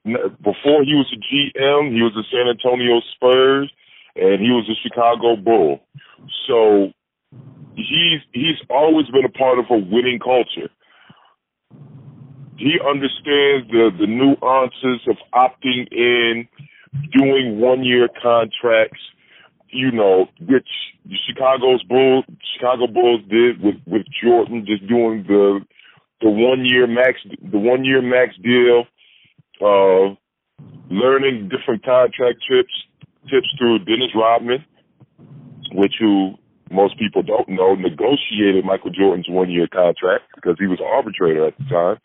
Before 0.04 0.82
he 0.82 0.94
was 0.94 1.12
a 1.12 1.18
GM, 1.18 1.92
he 1.92 2.02
was 2.02 2.12
the 2.14 2.24
San 2.30 2.48
Antonio 2.48 3.00
Spurs, 3.14 3.70
and 4.16 4.40
he 4.40 4.50
was 4.50 4.68
a 4.68 4.74
Chicago 4.82 5.36
Bull. 5.36 5.80
So 6.46 6.92
he's 7.76 8.20
he's 8.32 8.58
always 8.68 9.06
been 9.06 9.24
a 9.24 9.28
part 9.38 9.58
of 9.58 9.66
a 9.70 9.76
winning 9.76 10.18
culture 10.18 10.70
he 12.60 12.78
understands 12.86 13.66
the 13.72 13.90
the 13.98 14.06
nuances 14.06 15.00
of 15.08 15.16
opting 15.32 15.88
in, 15.90 16.46
doing 17.16 17.58
one 17.58 17.82
year 17.82 18.08
contracts. 18.22 19.00
You 19.72 19.92
know, 19.92 20.26
which 20.40 20.68
the 21.06 21.16
Chicago's 21.26 21.82
Bulls, 21.84 22.24
Chicago 22.54 22.86
Bulls 22.86 23.22
did 23.30 23.62
with 23.62 23.76
with 23.86 24.02
Jordan, 24.22 24.66
just 24.66 24.86
doing 24.86 25.24
the 25.26 25.60
the 26.20 26.28
one 26.28 26.64
year 26.64 26.86
max 26.86 27.20
the 27.24 27.58
one 27.58 27.84
year 27.84 28.02
max 28.02 28.34
deal, 28.42 28.84
uh, 29.62 30.14
learning 30.90 31.48
different 31.48 31.84
contract 31.84 32.40
tips 32.50 32.72
tips 33.30 33.48
through 33.58 33.78
Dennis 33.80 34.10
Rodman, 34.14 34.64
which 35.72 35.94
who 35.98 36.34
most 36.70 36.98
people 36.98 37.22
don't 37.22 37.48
know 37.48 37.74
negotiated 37.74 38.64
Michael 38.64 38.90
Jordan's 38.90 39.28
one 39.28 39.50
year 39.50 39.68
contract 39.68 40.24
because 40.34 40.56
he 40.58 40.66
was 40.66 40.80
arbitrator 40.84 41.46
at 41.46 41.56
the 41.58 41.64
time. 41.64 41.96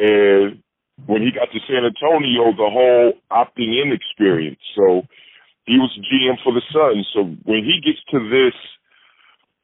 And 0.00 0.62
when 1.06 1.22
he 1.22 1.30
got 1.30 1.52
to 1.52 1.60
San 1.68 1.84
Antonio, 1.84 2.52
the 2.56 2.70
whole 2.72 3.12
opting 3.30 3.82
in 3.82 3.92
experience. 3.92 4.60
So 4.74 5.02
he 5.66 5.76
was 5.76 5.92
GM 6.00 6.42
for 6.42 6.52
the 6.52 6.62
Suns. 6.72 7.06
So 7.12 7.24
when 7.44 7.64
he 7.64 7.80
gets 7.84 8.00
to 8.10 8.18
this 8.30 8.54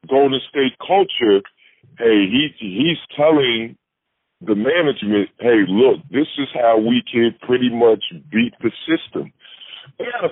Golden 0.07 0.39
State 0.49 0.77
culture, 0.79 1.41
hey, 1.97 2.29
he 2.29 2.49
he's 2.59 2.97
telling 3.15 3.75
the 4.41 4.55
management, 4.55 5.29
hey, 5.39 5.65
look, 5.67 5.99
this 6.11 6.27
is 6.37 6.47
how 6.53 6.77
we 6.77 7.01
can 7.11 7.35
pretty 7.41 7.69
much 7.69 8.03
beat 8.31 8.53
the 8.61 8.71
system. 8.85 9.33
Yeah. 9.99 10.29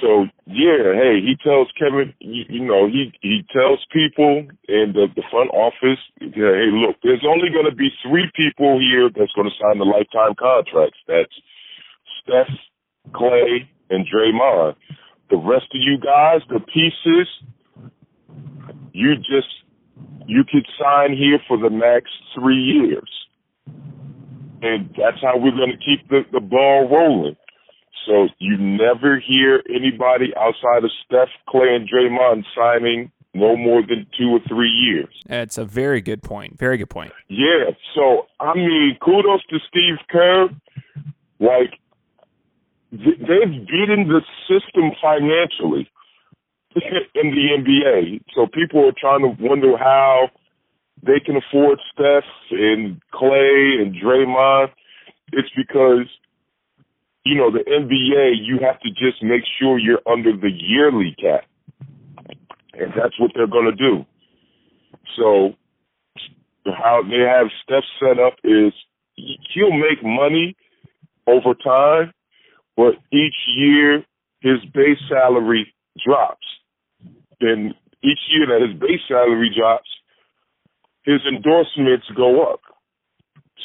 So 0.00 0.24
yeah, 0.46 0.96
hey, 0.96 1.20
he 1.20 1.36
tells 1.42 1.68
Kevin, 1.78 2.14
you, 2.20 2.44
you 2.48 2.64
know, 2.64 2.86
he 2.86 3.12
he 3.20 3.44
tells 3.52 3.84
people 3.92 4.48
in 4.68 4.92
the, 4.94 5.06
the 5.14 5.22
front 5.30 5.50
office, 5.50 6.00
hey, 6.18 6.68
look, 6.72 6.96
there's 7.02 7.24
only 7.28 7.50
going 7.50 7.68
to 7.68 7.74
be 7.74 7.90
three 8.02 8.30
people 8.34 8.80
here 8.80 9.10
that's 9.10 9.32
going 9.32 9.48
to 9.48 9.56
sign 9.60 9.78
the 9.78 9.84
lifetime 9.84 10.34
contracts. 10.38 10.98
That's 11.06 11.32
Steph, 12.22 12.48
Klay, 13.12 13.68
and 13.90 14.06
Draymond. 14.06 14.76
The 15.28 15.36
rest 15.36 15.66
of 15.74 15.80
you 15.80 15.98
guys, 15.98 16.40
the 16.48 16.60
pieces, 16.60 17.28
you 18.92 19.16
just 19.16 19.48
you 20.26 20.44
could 20.50 20.66
sign 20.80 21.16
here 21.16 21.38
for 21.46 21.58
the 21.58 21.70
next 21.70 22.12
three 22.34 22.60
years, 22.60 23.10
and 24.62 24.88
that's 24.96 25.20
how 25.20 25.36
we're 25.36 25.56
going 25.56 25.72
to 25.72 25.84
keep 25.84 26.08
the 26.08 26.22
the 26.32 26.40
ball 26.40 26.88
rolling. 26.88 27.36
So 28.06 28.28
you 28.38 28.56
never 28.56 29.20
hear 29.20 29.62
anybody 29.68 30.32
outside 30.36 30.84
of 30.84 30.90
Steph, 31.04 31.28
Klay, 31.48 31.76
and 31.76 31.88
Draymond 31.88 32.44
signing 32.56 33.12
no 33.34 33.56
more 33.56 33.82
than 33.82 34.06
two 34.18 34.30
or 34.30 34.40
three 34.48 34.70
years. 34.70 35.08
That's 35.26 35.58
a 35.58 35.64
very 35.64 36.00
good 36.00 36.22
point. 36.22 36.58
Very 36.58 36.76
good 36.78 36.90
point. 36.90 37.12
Yeah. 37.28 37.70
So 37.94 38.26
I 38.40 38.54
mean, 38.54 38.96
kudos 39.00 39.44
to 39.50 39.58
Steve 39.68 39.98
Kerr. 40.10 40.48
Like 41.38 41.78
they've 42.92 43.66
beaten 43.66 44.08
the 44.08 44.22
system 44.48 44.90
financially 45.00 45.88
in 47.14 47.30
the 47.30 47.48
NBA. 47.58 48.22
So 48.34 48.46
people 48.46 48.88
are 48.88 48.94
trying 48.98 49.22
to 49.22 49.42
wonder 49.42 49.76
how 49.78 50.30
they 51.02 51.20
can 51.24 51.36
afford 51.36 51.78
Steph 51.92 52.24
and 52.50 53.00
Klay 53.12 53.80
and 53.80 53.94
Draymond. 53.94 54.70
It's 55.32 55.48
because 55.56 56.06
you 57.24 57.36
know, 57.36 57.50
the 57.50 57.64
NBA, 57.64 58.36
you 58.42 58.58
have 58.62 58.80
to 58.80 58.88
just 58.90 59.22
make 59.22 59.42
sure 59.60 59.78
you're 59.78 60.00
under 60.10 60.32
the 60.36 60.50
yearly 60.50 61.14
cap. 61.20 61.44
And 62.72 62.92
that's 62.96 63.18
what 63.18 63.32
they're 63.34 63.46
going 63.46 63.70
to 63.70 63.76
do. 63.76 64.06
So, 65.16 65.54
how 66.64 67.02
they 67.02 67.24
have 67.26 67.48
Steph 67.62 67.84
set 67.98 68.18
up 68.18 68.34
is 68.44 68.72
he'll 69.54 69.72
make 69.72 70.02
money 70.02 70.56
over 71.26 71.54
time, 71.54 72.12
but 72.76 72.94
each 73.12 73.34
year 73.56 74.04
his 74.40 74.58
base 74.72 74.98
salary 75.08 75.72
drops. 76.04 76.46
Then 77.40 77.74
each 78.02 78.18
year 78.30 78.46
that 78.46 78.66
his 78.66 78.80
base 78.80 79.00
salary 79.08 79.50
drops, 79.56 79.88
his 81.04 81.20
endorsements 81.28 82.06
go 82.16 82.50
up. 82.50 82.60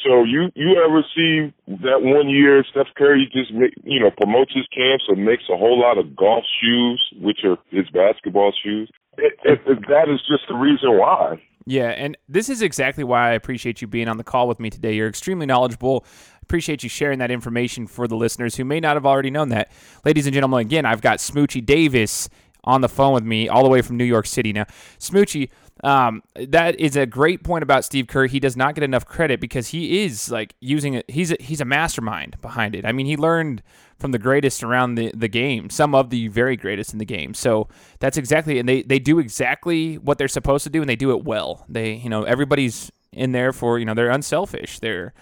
So 0.04 0.24
you 0.24 0.50
you 0.54 0.82
ever 0.84 1.02
see 1.14 1.52
that 1.82 2.02
one 2.02 2.28
year 2.28 2.64
Steph 2.70 2.86
Curry 2.96 3.28
just 3.32 3.52
make, 3.52 3.74
you 3.84 4.00
know 4.00 4.10
promotes 4.10 4.52
his 4.54 4.66
camps 4.74 5.04
and 5.08 5.24
makes 5.24 5.44
a 5.50 5.56
whole 5.56 5.80
lot 5.80 5.98
of 5.98 6.14
golf 6.16 6.44
shoes, 6.60 7.00
which 7.20 7.40
are 7.44 7.56
his 7.70 7.88
basketball 7.90 8.52
shoes. 8.62 8.90
It, 9.18 9.32
it, 9.44 9.60
it, 9.66 9.78
that 9.88 10.08
is 10.08 10.20
just 10.28 10.44
the 10.48 10.54
reason 10.54 10.98
why. 10.98 11.40
Yeah, 11.68 11.88
and 11.88 12.16
this 12.28 12.48
is 12.48 12.62
exactly 12.62 13.02
why 13.02 13.30
I 13.30 13.32
appreciate 13.32 13.80
you 13.80 13.88
being 13.88 14.06
on 14.06 14.18
the 14.18 14.24
call 14.24 14.46
with 14.46 14.60
me 14.60 14.70
today. 14.70 14.94
You're 14.94 15.08
extremely 15.08 15.46
knowledgeable. 15.46 16.04
Appreciate 16.42 16.84
you 16.84 16.88
sharing 16.88 17.18
that 17.18 17.32
information 17.32 17.88
for 17.88 18.06
the 18.06 18.14
listeners 18.14 18.54
who 18.54 18.64
may 18.64 18.78
not 18.78 18.94
have 18.94 19.04
already 19.04 19.30
known 19.30 19.48
that. 19.48 19.72
Ladies 20.04 20.26
and 20.26 20.34
gentlemen, 20.34 20.60
again, 20.60 20.86
I've 20.86 21.00
got 21.00 21.18
Smoochy 21.18 21.64
Davis 21.64 22.28
on 22.62 22.82
the 22.82 22.88
phone 22.88 23.14
with 23.14 23.24
me 23.24 23.48
all 23.48 23.64
the 23.64 23.68
way 23.68 23.82
from 23.82 23.96
New 23.96 24.04
York 24.04 24.26
City. 24.26 24.52
Now, 24.52 24.66
Smoochy, 25.00 25.50
um, 25.84 26.22
that 26.34 26.80
is 26.80 26.96
a 26.96 27.06
great 27.06 27.42
point 27.42 27.62
about 27.62 27.84
Steve 27.84 28.06
Kerr. 28.06 28.26
He 28.26 28.40
does 28.40 28.56
not 28.56 28.74
get 28.74 28.82
enough 28.82 29.04
credit 29.04 29.40
because 29.40 29.68
he 29.68 30.04
is 30.04 30.30
like 30.30 30.54
using 30.60 30.94
it. 30.94 31.10
He's 31.10 31.32
a, 31.32 31.36
he's 31.38 31.60
a 31.60 31.64
mastermind 31.64 32.36
behind 32.40 32.74
it. 32.74 32.86
I 32.86 32.92
mean, 32.92 33.06
he 33.06 33.16
learned 33.16 33.62
from 33.98 34.12
the 34.12 34.18
greatest 34.18 34.62
around 34.62 34.94
the, 34.94 35.10
the 35.14 35.28
game, 35.28 35.70
some 35.70 35.94
of 35.94 36.10
the 36.10 36.28
very 36.28 36.56
greatest 36.56 36.92
in 36.92 36.98
the 36.98 37.04
game. 37.04 37.34
So 37.34 37.68
that's 37.98 38.16
exactly, 38.16 38.58
and 38.58 38.68
they, 38.68 38.82
they 38.82 38.98
do 38.98 39.18
exactly 39.18 39.96
what 39.96 40.18
they're 40.18 40.28
supposed 40.28 40.64
to 40.64 40.70
do, 40.70 40.80
and 40.80 40.88
they 40.88 40.96
do 40.96 41.10
it 41.12 41.24
well. 41.24 41.64
They, 41.68 41.94
you 41.94 42.10
know, 42.10 42.24
everybody's 42.24 42.90
in 43.12 43.32
there 43.32 43.52
for, 43.52 43.78
you 43.78 43.84
know, 43.84 43.94
they're 43.94 44.10
unselfish. 44.10 44.78
They're 44.80 45.14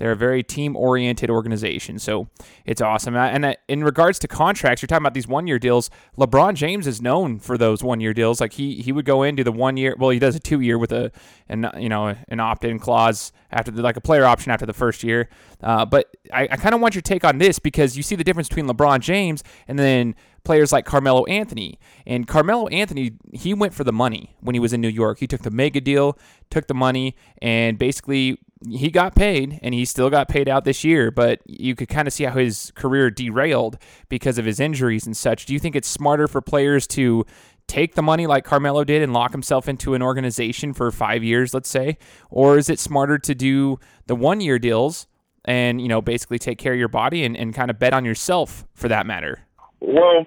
they're 0.00 0.12
a 0.12 0.16
very 0.16 0.42
team 0.42 0.74
oriented 0.76 1.28
organization. 1.28 1.98
So 1.98 2.28
it's 2.64 2.80
awesome. 2.80 3.14
And 3.14 3.54
in 3.68 3.84
regards 3.84 4.18
to 4.20 4.28
contracts, 4.28 4.80
you're 4.80 4.86
talking 4.86 5.02
about 5.02 5.12
these 5.12 5.28
one 5.28 5.46
year 5.46 5.58
deals. 5.58 5.90
LeBron 6.18 6.54
James 6.54 6.86
is 6.86 7.02
known 7.02 7.38
for 7.38 7.58
those 7.58 7.84
one 7.84 8.00
year 8.00 8.14
deals. 8.14 8.40
Like 8.40 8.54
he, 8.54 8.76
he 8.76 8.92
would 8.92 9.04
go 9.04 9.22
in, 9.22 9.36
do 9.36 9.44
the 9.44 9.52
one 9.52 9.76
year, 9.76 9.94
well, 9.98 10.08
he 10.08 10.18
does 10.18 10.34
a 10.34 10.40
two 10.40 10.60
year 10.60 10.78
with 10.78 10.90
a, 10.90 11.12
an, 11.50 11.70
you 11.76 11.90
know, 11.90 12.16
an 12.28 12.40
opt 12.40 12.64
in 12.64 12.78
clause 12.78 13.30
after 13.50 13.70
the, 13.70 13.82
like 13.82 13.98
a 13.98 14.00
player 14.00 14.24
option 14.24 14.50
after 14.50 14.64
the 14.64 14.72
first 14.72 15.04
year. 15.04 15.28
Uh, 15.62 15.84
but 15.84 16.16
I, 16.32 16.48
I 16.50 16.56
kind 16.56 16.74
of 16.74 16.80
want 16.80 16.94
your 16.94 17.02
take 17.02 17.22
on 17.22 17.36
this 17.36 17.58
because 17.58 17.94
you 17.94 18.02
see 18.02 18.16
the 18.16 18.24
difference 18.24 18.48
between 18.48 18.68
LeBron 18.68 19.00
James 19.00 19.44
and 19.68 19.78
then 19.78 20.14
players 20.44 20.72
like 20.72 20.86
Carmelo 20.86 21.26
Anthony. 21.26 21.78
And 22.06 22.26
Carmelo 22.26 22.68
Anthony, 22.68 23.12
he 23.34 23.52
went 23.52 23.74
for 23.74 23.84
the 23.84 23.92
money 23.92 24.34
when 24.40 24.54
he 24.54 24.60
was 24.60 24.72
in 24.72 24.80
New 24.80 24.88
York. 24.88 25.18
He 25.18 25.26
took 25.26 25.42
the 25.42 25.50
mega 25.50 25.82
deal, 25.82 26.18
took 26.48 26.68
the 26.68 26.74
money, 26.74 27.16
and 27.42 27.78
basically 27.78 28.38
he 28.68 28.90
got 28.90 29.14
paid 29.14 29.58
and 29.62 29.74
he 29.74 29.84
still 29.84 30.10
got 30.10 30.28
paid 30.28 30.48
out 30.48 30.64
this 30.64 30.84
year, 30.84 31.10
but 31.10 31.40
you 31.46 31.74
could 31.74 31.88
kind 31.88 32.06
of 32.06 32.12
see 32.12 32.24
how 32.24 32.32
his 32.38 32.72
career 32.74 33.10
derailed 33.10 33.78
because 34.08 34.38
of 34.38 34.44
his 34.44 34.60
injuries 34.60 35.06
and 35.06 35.16
such. 35.16 35.46
Do 35.46 35.54
you 35.54 35.58
think 35.58 35.74
it's 35.74 35.88
smarter 35.88 36.28
for 36.28 36.40
players 36.40 36.86
to 36.88 37.24
take 37.66 37.94
the 37.94 38.02
money 38.02 38.26
like 38.26 38.44
Carmelo 38.44 38.84
did 38.84 39.00
and 39.00 39.12
lock 39.12 39.32
himself 39.32 39.68
into 39.68 39.94
an 39.94 40.02
organization 40.02 40.74
for 40.74 40.90
five 40.90 41.22
years, 41.22 41.54
let's 41.54 41.68
say? 41.68 41.96
Or 42.28 42.58
is 42.58 42.68
it 42.68 42.78
smarter 42.78 43.16
to 43.18 43.34
do 43.34 43.78
the 44.06 44.16
one 44.16 44.40
year 44.40 44.58
deals 44.58 45.06
and, 45.44 45.80
you 45.80 45.88
know, 45.88 46.02
basically 46.02 46.38
take 46.38 46.58
care 46.58 46.72
of 46.72 46.78
your 46.78 46.88
body 46.88 47.24
and, 47.24 47.36
and 47.36 47.54
kind 47.54 47.70
of 47.70 47.78
bet 47.78 47.94
on 47.94 48.04
yourself 48.04 48.66
for 48.74 48.88
that 48.88 49.06
matter? 49.06 49.46
Well, 49.80 50.26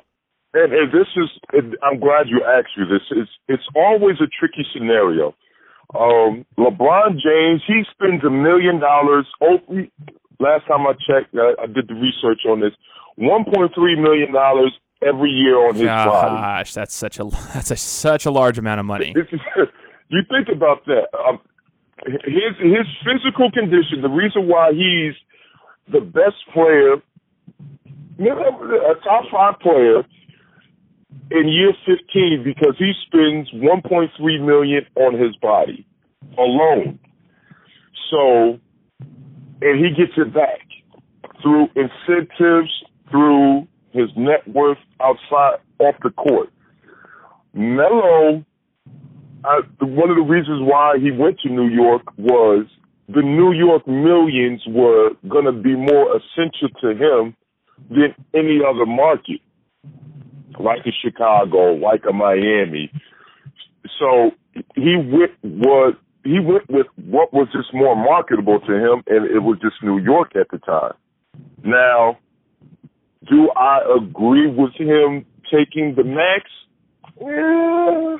and, 0.53 0.73
and 0.73 0.91
this 0.91 1.07
is, 1.15 1.29
I'm 1.83 1.99
glad 1.99 2.27
you 2.29 2.43
asked 2.43 2.77
me 2.77 2.85
this. 2.89 3.01
It's, 3.11 3.31
it's 3.47 3.67
always 3.75 4.15
a 4.21 4.27
tricky 4.39 4.65
scenario 4.73 5.35
um, 5.95 6.45
LeBron 6.57 7.19
James, 7.21 7.61
he 7.67 7.83
spends 7.91 8.23
a 8.23 8.29
million 8.29 8.79
dollars. 8.79 9.27
Oh, 9.41 9.57
last 10.39 10.65
time 10.67 10.87
I 10.87 10.93
checked, 10.93 11.35
I, 11.35 11.53
I 11.61 11.67
did 11.67 11.87
the 11.87 11.93
research 11.93 12.41
on 12.47 12.61
this. 12.61 12.73
One 13.15 13.45
point 13.45 13.71
three 13.75 13.99
million 13.99 14.33
dollars 14.33 14.73
every 15.05 15.29
year 15.29 15.57
on 15.67 15.75
his 15.75 15.85
Gosh, 15.85 16.05
body. 16.05 16.41
Gosh, 16.41 16.73
that's 16.73 16.95
such 16.95 17.19
a 17.19 17.25
that's 17.53 17.71
a, 17.71 17.75
such 17.75 18.25
a 18.25 18.31
large 18.31 18.57
amount 18.57 18.79
of 18.79 18.85
money. 18.85 19.13
you 20.09 20.21
think 20.29 20.49
about 20.51 20.85
that. 20.85 21.07
Um, 21.27 21.39
his 22.05 22.57
his 22.59 22.87
physical 23.05 23.51
condition, 23.51 24.01
the 24.01 24.09
reason 24.09 24.47
why 24.47 24.71
he's 24.71 25.13
the 25.91 26.01
best 26.01 26.41
player, 26.53 26.93
a 28.19 28.95
top 29.03 29.25
five 29.31 29.59
player 29.59 30.03
in 31.31 31.47
year 31.47 31.73
15 31.85 32.43
because 32.43 32.75
he 32.77 32.93
spends 33.05 33.49
1.3 33.53 34.45
million 34.45 34.85
on 34.95 35.19
his 35.19 35.35
body 35.37 35.85
alone. 36.37 36.99
So, 38.09 38.59
and 39.61 39.83
he 39.83 39.89
gets 39.89 40.13
it 40.17 40.33
back 40.33 40.61
through 41.41 41.67
incentives, 41.75 42.71
through 43.09 43.67
his 43.91 44.09
net 44.15 44.47
worth 44.47 44.77
outside 45.01 45.59
off 45.79 45.95
the 46.03 46.09
court. 46.11 46.49
Melo, 47.53 48.43
one 49.79 50.09
of 50.09 50.15
the 50.15 50.25
reasons 50.27 50.61
why 50.61 50.97
he 50.99 51.11
went 51.11 51.39
to 51.41 51.49
New 51.49 51.67
York 51.67 52.01
was 52.17 52.65
the 53.09 53.21
New 53.21 53.51
York 53.51 53.87
millions 53.87 54.61
were 54.67 55.11
going 55.27 55.45
to 55.45 55.51
be 55.51 55.75
more 55.75 56.15
essential 56.15 56.69
to 56.81 56.89
him 56.89 57.35
than 57.89 58.15
any 58.33 58.59
other 58.65 58.85
market 58.85 59.41
like 60.59 60.85
a 60.85 60.91
Chicago, 61.03 61.73
like 61.73 62.03
a 62.09 62.13
Miami. 62.13 62.91
So 63.99 64.31
he 64.75 64.95
went 64.95 65.31
what 65.41 65.95
he 66.23 66.39
went 66.39 66.69
with 66.69 66.87
what 66.95 67.33
was 67.33 67.47
just 67.51 67.73
more 67.73 67.95
marketable 67.95 68.59
to 68.61 68.73
him, 68.73 69.03
and 69.07 69.25
it 69.25 69.39
was 69.39 69.57
just 69.61 69.75
New 69.83 69.97
York 69.99 70.35
at 70.35 70.47
the 70.51 70.57
time. 70.59 70.93
Now, 71.63 72.17
do 73.29 73.49
I 73.55 73.79
agree 73.97 74.47
with 74.47 74.73
him 74.75 75.25
taking 75.51 75.95
the 75.95 76.03
max? 76.03 76.49
Yeah, 77.21 78.17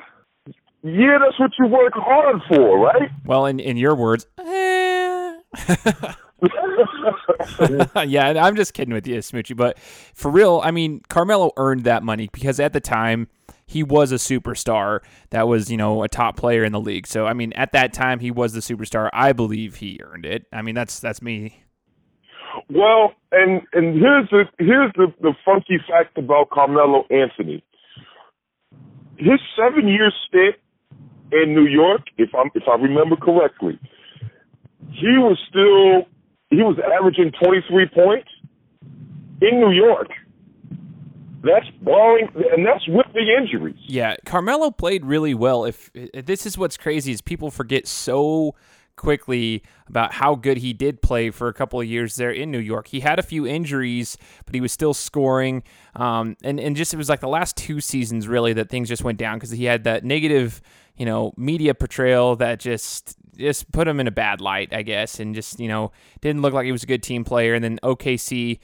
yeah, 0.82 1.18
that's 1.18 1.38
what 1.40 1.50
you 1.58 1.66
work 1.66 1.94
hard 1.94 2.42
for, 2.48 2.78
right? 2.78 3.10
Well, 3.24 3.46
in 3.46 3.58
in 3.58 3.76
your 3.76 3.94
words. 3.94 4.26
Eh. 4.38 5.36
yeah, 8.06 8.34
I'm 8.44 8.56
just 8.56 8.74
kidding 8.74 8.92
with 8.92 9.06
you, 9.06 9.18
Smoochy. 9.18 9.56
But 9.56 9.78
for 9.78 10.30
real, 10.30 10.60
I 10.64 10.70
mean, 10.70 11.00
Carmelo 11.08 11.52
earned 11.56 11.84
that 11.84 12.02
money 12.02 12.28
because 12.32 12.60
at 12.60 12.72
the 12.72 12.80
time 12.80 13.28
he 13.66 13.82
was 13.82 14.12
a 14.12 14.16
superstar 14.16 15.00
that 15.30 15.48
was, 15.48 15.70
you 15.70 15.76
know, 15.76 16.02
a 16.02 16.08
top 16.08 16.36
player 16.36 16.64
in 16.64 16.72
the 16.72 16.80
league. 16.80 17.06
So 17.06 17.26
I 17.26 17.32
mean, 17.32 17.52
at 17.54 17.72
that 17.72 17.92
time 17.92 18.20
he 18.20 18.30
was 18.30 18.52
the 18.52 18.60
superstar. 18.60 19.10
I 19.12 19.32
believe 19.32 19.76
he 19.76 20.00
earned 20.02 20.26
it. 20.26 20.46
I 20.52 20.62
mean, 20.62 20.74
that's 20.74 21.00
that's 21.00 21.22
me. 21.22 21.64
Well, 22.70 23.12
and 23.32 23.62
and 23.72 23.98
here's 23.98 24.28
the 24.30 24.44
here's 24.58 24.92
the, 24.96 25.12
the 25.20 25.34
funky 25.44 25.78
fact 25.88 26.16
about 26.18 26.50
Carmelo 26.50 27.06
Anthony. 27.10 27.64
His 29.16 29.40
seven 29.56 29.88
year 29.88 30.12
stint 30.26 30.56
in 31.32 31.54
New 31.54 31.66
York, 31.66 32.02
if 32.18 32.34
I'm 32.34 32.50
if 32.54 32.64
I 32.68 32.76
remember 32.76 33.16
correctly, 33.16 33.78
he 34.90 35.18
was 35.18 35.38
still 35.48 36.08
he 36.56 36.62
was 36.62 36.78
averaging 36.98 37.32
23 37.42 37.88
points 37.88 38.28
in 39.40 39.60
New 39.60 39.70
York. 39.70 40.08
That's 41.42 41.68
barring, 41.82 42.28
and 42.52 42.66
that's 42.66 42.86
with 42.88 43.06
the 43.12 43.20
injuries. 43.38 43.76
Yeah, 43.86 44.16
Carmelo 44.24 44.70
played 44.70 45.04
really 45.04 45.34
well. 45.34 45.66
If, 45.66 45.90
if 45.94 46.24
this 46.24 46.46
is 46.46 46.56
what's 46.56 46.78
crazy 46.78 47.12
is 47.12 47.20
people 47.20 47.50
forget 47.50 47.86
so 47.86 48.54
quickly 48.96 49.62
about 49.88 50.14
how 50.14 50.34
good 50.34 50.58
he 50.58 50.72
did 50.72 51.02
play 51.02 51.30
for 51.30 51.48
a 51.48 51.54
couple 51.54 51.80
of 51.80 51.86
years 51.86 52.16
there 52.16 52.30
in 52.30 52.50
New 52.50 52.58
York. 52.58 52.88
He 52.88 53.00
had 53.00 53.18
a 53.18 53.22
few 53.22 53.46
injuries, 53.46 54.16
but 54.46 54.54
he 54.54 54.60
was 54.60 54.72
still 54.72 54.94
scoring. 54.94 55.62
Um, 55.96 56.36
and, 56.42 56.60
and 56.60 56.76
just 56.76 56.94
it 56.94 56.96
was 56.96 57.08
like 57.08 57.20
the 57.20 57.28
last 57.28 57.56
two 57.56 57.80
seasons 57.80 58.28
really 58.28 58.52
that 58.54 58.68
things 58.68 58.88
just 58.88 59.04
went 59.04 59.18
down 59.18 59.36
because 59.36 59.50
he 59.50 59.64
had 59.64 59.84
that 59.84 60.04
negative, 60.04 60.60
you 60.96 61.06
know, 61.06 61.32
media 61.36 61.74
portrayal 61.74 62.36
that 62.36 62.60
just 62.60 63.16
just 63.36 63.72
put 63.72 63.88
him 63.88 63.98
in 63.98 64.06
a 64.06 64.12
bad 64.12 64.40
light, 64.40 64.72
I 64.72 64.82
guess, 64.82 65.18
and 65.18 65.34
just, 65.34 65.58
you 65.58 65.66
know, 65.66 65.90
didn't 66.20 66.40
look 66.40 66.54
like 66.54 66.66
he 66.66 66.72
was 66.72 66.84
a 66.84 66.86
good 66.86 67.02
team 67.02 67.24
player. 67.24 67.54
And 67.54 67.64
then 67.64 67.80
OKC 67.82 68.60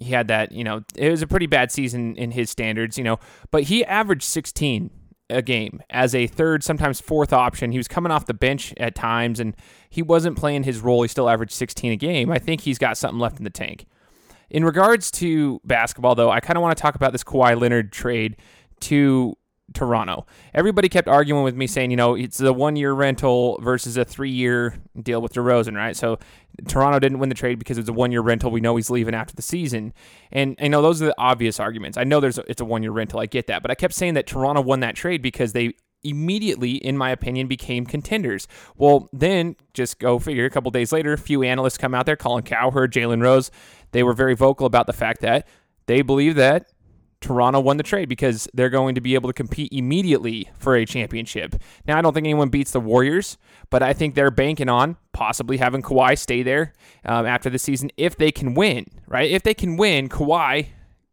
he 0.00 0.12
had 0.12 0.28
that, 0.28 0.50
you 0.52 0.64
know, 0.64 0.82
it 0.96 1.10
was 1.10 1.22
a 1.22 1.26
pretty 1.26 1.46
bad 1.46 1.70
season 1.70 2.16
in 2.16 2.30
his 2.30 2.50
standards, 2.50 2.96
you 2.96 3.04
know, 3.04 3.18
but 3.50 3.64
he 3.64 3.84
averaged 3.84 4.22
16 4.22 4.90
a 5.30 5.42
game 5.42 5.82
as 5.90 6.14
a 6.14 6.26
third, 6.26 6.62
sometimes 6.62 7.00
fourth 7.00 7.32
option. 7.32 7.72
He 7.72 7.78
was 7.78 7.88
coming 7.88 8.12
off 8.12 8.26
the 8.26 8.34
bench 8.34 8.74
at 8.76 8.94
times 8.94 9.40
and 9.40 9.54
he 9.88 10.02
wasn't 10.02 10.36
playing 10.36 10.64
his 10.64 10.80
role. 10.80 11.02
He 11.02 11.08
still 11.08 11.28
averaged 11.28 11.52
16 11.52 11.92
a 11.92 11.96
game. 11.96 12.30
I 12.30 12.38
think 12.38 12.62
he's 12.62 12.78
got 12.78 12.98
something 12.98 13.18
left 13.18 13.38
in 13.38 13.44
the 13.44 13.50
tank. 13.50 13.86
In 14.50 14.64
regards 14.64 15.10
to 15.12 15.60
basketball, 15.64 16.14
though, 16.14 16.30
I 16.30 16.40
kind 16.40 16.56
of 16.56 16.62
want 16.62 16.76
to 16.76 16.82
talk 16.82 16.96
about 16.96 17.12
this 17.12 17.22
Kawhi 17.22 17.58
Leonard 17.58 17.92
trade 17.92 18.36
to 18.80 19.36
Toronto. 19.74 20.26
Everybody 20.52 20.88
kept 20.88 21.08
arguing 21.08 21.44
with 21.44 21.54
me 21.54 21.66
saying, 21.66 21.90
you 21.90 21.96
know, 21.96 22.14
it's 22.14 22.40
a 22.40 22.52
one 22.52 22.76
year 22.76 22.92
rental 22.92 23.58
versus 23.62 23.96
a 23.96 24.04
three 24.04 24.30
year 24.30 24.74
deal 25.00 25.22
with 25.22 25.32
DeRozan, 25.32 25.76
right? 25.76 25.96
So 25.96 26.18
Toronto 26.66 26.98
didn't 26.98 27.18
win 27.18 27.28
the 27.28 27.34
trade 27.34 27.58
because 27.58 27.78
it 27.78 27.82
was 27.82 27.88
a 27.88 27.92
one 27.92 28.12
year 28.12 28.20
rental. 28.20 28.50
We 28.50 28.60
know 28.60 28.76
he's 28.76 28.90
leaving 28.90 29.14
after 29.14 29.34
the 29.34 29.42
season. 29.42 29.92
And 30.32 30.56
I 30.60 30.68
know 30.68 30.82
those 30.82 31.00
are 31.02 31.06
the 31.06 31.14
obvious 31.18 31.60
arguments. 31.60 31.96
I 31.96 32.04
know 32.04 32.20
there's 32.20 32.38
a, 32.38 32.50
it's 32.50 32.60
a 32.60 32.64
one 32.64 32.82
year 32.82 32.92
rental. 32.92 33.20
I 33.20 33.26
get 33.26 33.46
that. 33.46 33.62
But 33.62 33.70
I 33.70 33.74
kept 33.74 33.94
saying 33.94 34.14
that 34.14 34.26
Toronto 34.26 34.60
won 34.60 34.80
that 34.80 34.96
trade 34.96 35.22
because 35.22 35.52
they 35.52 35.74
immediately, 36.02 36.72
in 36.72 36.96
my 36.96 37.10
opinion, 37.10 37.46
became 37.46 37.84
contenders. 37.84 38.48
Well, 38.76 39.08
then 39.12 39.56
just 39.74 39.98
go 39.98 40.18
figure. 40.18 40.46
A 40.46 40.50
couple 40.50 40.70
days 40.70 40.92
later, 40.92 41.12
a 41.12 41.18
few 41.18 41.42
analysts 41.42 41.78
come 41.78 41.94
out 41.94 42.06
there, 42.06 42.16
Colin 42.16 42.42
Cowherd, 42.42 42.92
Jalen 42.92 43.22
Rose. 43.22 43.50
They 43.92 44.02
were 44.02 44.14
very 44.14 44.34
vocal 44.34 44.66
about 44.66 44.86
the 44.86 44.92
fact 44.92 45.20
that 45.20 45.46
they 45.86 46.02
believe 46.02 46.36
that 46.36 46.69
Toronto 47.20 47.60
won 47.60 47.76
the 47.76 47.82
trade 47.82 48.08
because 48.08 48.48
they're 48.54 48.70
going 48.70 48.94
to 48.94 49.00
be 49.00 49.14
able 49.14 49.28
to 49.28 49.32
compete 49.32 49.72
immediately 49.72 50.50
for 50.58 50.74
a 50.74 50.86
championship. 50.86 51.54
Now, 51.86 51.98
I 51.98 52.02
don't 52.02 52.14
think 52.14 52.24
anyone 52.24 52.48
beats 52.48 52.70
the 52.70 52.80
Warriors, 52.80 53.36
but 53.68 53.82
I 53.82 53.92
think 53.92 54.14
they're 54.14 54.30
banking 54.30 54.68
on 54.68 54.96
possibly 55.12 55.58
having 55.58 55.82
Kawhi 55.82 56.18
stay 56.18 56.42
there 56.42 56.72
um, 57.04 57.26
after 57.26 57.50
the 57.50 57.58
season 57.58 57.90
if 57.96 58.16
they 58.16 58.32
can 58.32 58.54
win, 58.54 58.86
right? 59.06 59.30
If 59.30 59.42
they 59.42 59.54
can 59.54 59.76
win, 59.76 60.08
Kawhi 60.08 60.68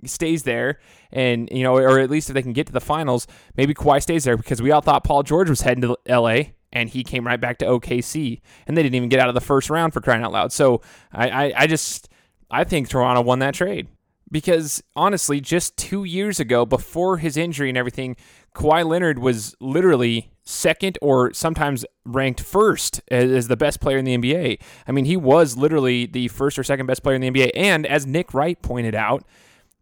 stays 0.05 0.43
there, 0.43 0.79
and 1.11 1.49
you 1.51 1.63
know, 1.63 1.75
or 1.75 1.99
at 1.99 2.09
least 2.09 2.29
if 2.29 2.33
they 2.33 2.41
can 2.41 2.53
get 2.53 2.67
to 2.67 2.73
the 2.73 2.79
finals, 2.79 3.27
maybe 3.57 3.73
Kawhi 3.73 4.01
stays 4.01 4.23
there 4.23 4.37
because 4.37 4.61
we 4.61 4.71
all 4.71 4.81
thought 4.81 5.03
Paul 5.03 5.23
George 5.23 5.49
was 5.49 5.61
heading 5.61 5.81
to 5.81 5.97
L.A. 6.05 6.53
And 6.73 6.89
he 6.89 7.03
came 7.03 7.25
right 7.25 7.39
back 7.39 7.59
to 7.59 7.65
OKC, 7.65 8.41
and 8.67 8.75
they 8.75 8.83
didn't 8.83 8.95
even 8.95 9.07
get 9.07 9.21
out 9.21 9.29
of 9.29 9.35
the 9.35 9.41
first 9.41 9.69
round 9.69 9.93
for 9.93 10.01
crying 10.01 10.21
out 10.21 10.33
loud. 10.33 10.51
So 10.51 10.81
I, 11.13 11.29
I, 11.29 11.53
I 11.59 11.67
just 11.67 12.09
I 12.51 12.65
think 12.65 12.89
Toronto 12.89 13.21
won 13.21 13.39
that 13.39 13.53
trade 13.53 13.87
because 14.31 14.83
honestly, 14.95 15.39
just 15.39 15.77
two 15.77 16.03
years 16.03 16.39
ago, 16.39 16.65
before 16.65 17.17
his 17.17 17.37
injury 17.37 17.69
and 17.69 17.77
everything, 17.77 18.15
Kawhi 18.55 18.85
Leonard 18.85 19.19
was 19.19 19.55
literally 19.59 20.31
second 20.43 20.97
or 21.01 21.33
sometimes 21.33 21.85
ranked 22.05 22.41
first 22.41 23.01
as, 23.09 23.47
the 23.47 23.57
best 23.57 23.79
player 23.79 23.97
in 23.97 24.05
the 24.05 24.17
NBA. 24.17 24.59
I 24.87 24.91
mean, 24.91 25.05
he 25.05 25.17
was 25.17 25.57
literally 25.57 26.05
the 26.05 26.27
first 26.29 26.57
or 26.57 26.63
second 26.63 26.85
best 26.85 27.03
player 27.03 27.15
in 27.15 27.21
the 27.21 27.29
NBA. 27.29 27.51
And 27.55 27.85
as 27.85 28.05
Nick 28.05 28.33
Wright 28.33 28.59
pointed 28.61 28.95
out, 28.95 29.23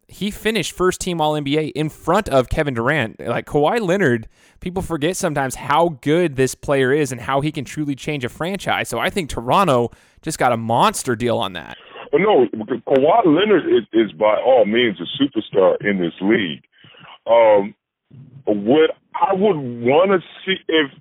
he 0.08 0.30
finished 0.30 0.72
first 0.74 1.02
team 1.02 1.20
All 1.20 1.34
NBA 1.34 1.72
in 1.74 1.90
front 1.90 2.30
of 2.30 2.50
Kevin 2.50 2.74
Durant. 2.74 3.20
Like 3.20 3.46
Kawhi 3.46 3.80
Leonard, 3.80 4.28
people 4.60 4.84
forget 4.84 5.18
sometimes 5.18 5.56
how 5.56 5.98
good 6.02 6.36
this 6.36 6.54
player 6.54 6.92
is 6.92 7.12
and 7.12 7.22
how 7.22 7.42
he 7.42 7.52
can 7.52 7.66
truly 7.66 7.96
change 7.96 8.24
a 8.24 8.30
franchise. 8.30 8.90
So 8.90 9.00
I 9.00 9.10
think 9.10 9.30
Toronto 9.30 9.92
just 10.22 10.38
got 10.38 10.52
a 10.52 10.58
monster 10.58 11.16
deal 11.16 11.38
on 11.38 11.54
that. 11.54 11.78
But 12.15 12.22
no, 12.22 12.48
Kawhi 12.88 13.25
Leonard 13.25 13.65
is, 13.65 13.84
is 13.91 14.13
by 14.13 14.38
all 14.39 14.63
means 14.65 14.95
a 15.01 15.22
superstar 15.22 15.75
in 15.81 16.00
this 16.00 16.13
league. 16.22 16.63
Um, 17.27 17.75
what 18.46 18.92
I 19.13 19.33
would 19.33 19.57
want 19.83 20.11
to 20.11 20.20
see 20.46 20.55
if 20.70 20.92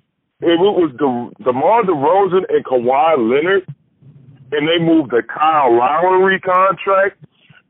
if 0.41 0.59
it 0.59 0.75
was 0.75 0.91
the 0.99 1.45
DeMar 1.45 1.83
DeRozan 1.83 2.43
and 2.49 2.65
Kawhi 2.65 3.15
Leonard, 3.15 3.63
and 4.51 4.67
they 4.67 4.77
moved 4.77 5.11
the 5.11 5.23
Kyle 5.23 5.77
Lowry 5.77 6.37
contract, 6.41 7.23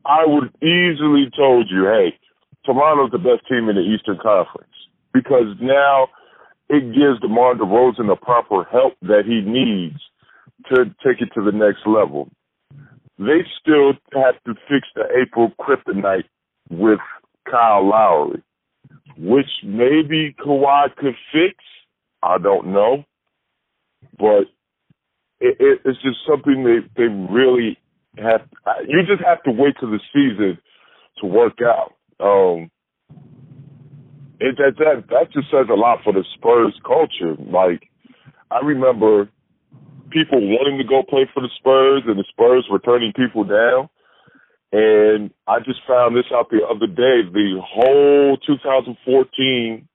I 0.07 0.25
would 0.25 0.49
easily 0.63 1.29
told 1.37 1.69
you, 1.69 1.85
hey, 1.85 2.17
Toronto's 2.65 3.11
the 3.11 3.19
best 3.19 3.47
team 3.47 3.69
in 3.69 3.75
the 3.75 3.85
Eastern 3.85 4.17
Conference 4.17 4.73
because 5.13 5.53
now 5.61 6.07
it 6.69 6.81
gives 6.95 7.21
DeMar 7.21 7.53
DeRozan 7.53 8.07
the 8.07 8.15
proper 8.15 8.63
help 8.71 8.93
that 9.03 9.25
he 9.27 9.41
needs 9.41 10.01
to 10.73 10.85
take 11.05 11.21
it 11.21 11.29
to 11.35 11.45
the 11.45 11.55
next 11.55 11.85
level 11.85 12.31
they 13.17 13.45
still 13.61 13.93
have 14.13 14.35
to 14.45 14.53
fix 14.67 14.87
the 14.95 15.03
April 15.21 15.51
kryptonite 15.59 16.25
with 16.69 16.99
Kyle 17.49 17.87
Lowry, 17.87 18.41
which 19.17 19.49
maybe 19.63 20.35
Kawhi 20.43 20.95
could 20.95 21.15
fix. 21.31 21.55
I 22.21 22.37
don't 22.39 22.73
know, 22.73 23.03
but 24.17 24.45
it, 25.39 25.57
it, 25.59 25.81
it's 25.85 26.01
just 26.01 26.17
something 26.27 26.63
they 26.63 26.79
they 26.97 27.07
really 27.07 27.77
have. 28.17 28.41
You 28.87 29.01
just 29.07 29.23
have 29.25 29.43
to 29.43 29.51
wait 29.51 29.75
till 29.79 29.91
the 29.91 29.99
season 30.13 30.57
to 31.19 31.27
work 31.27 31.59
out. 31.63 31.93
Um, 32.19 32.71
it, 34.39 34.57
that 34.57 34.73
that 34.79 35.03
that 35.09 35.31
just 35.33 35.49
says 35.51 35.67
a 35.69 35.75
lot 35.75 35.99
for 36.03 36.13
the 36.13 36.23
Spurs 36.35 36.79
culture. 36.85 37.35
Like 37.39 37.89
I 38.51 38.59
remember 38.65 39.29
people 40.09 40.39
wanting 40.41 40.77
to 40.77 40.83
go 40.83 41.03
play 41.03 41.29
for 41.33 41.41
the 41.41 41.49
Spurs 41.57 42.03
and 42.05 42.17
the 42.17 42.25
Spurs 42.29 42.67
were 42.69 42.79
turning 42.79 43.13
people 43.13 43.43
down. 43.43 43.89
And 44.71 45.31
I 45.47 45.59
just 45.59 45.79
found 45.87 46.15
this 46.15 46.25
out 46.33 46.49
the 46.49 46.65
other 46.65 46.87
day. 46.87 47.21
The 47.31 47.61
whole 47.63 48.37
2014 48.45 49.87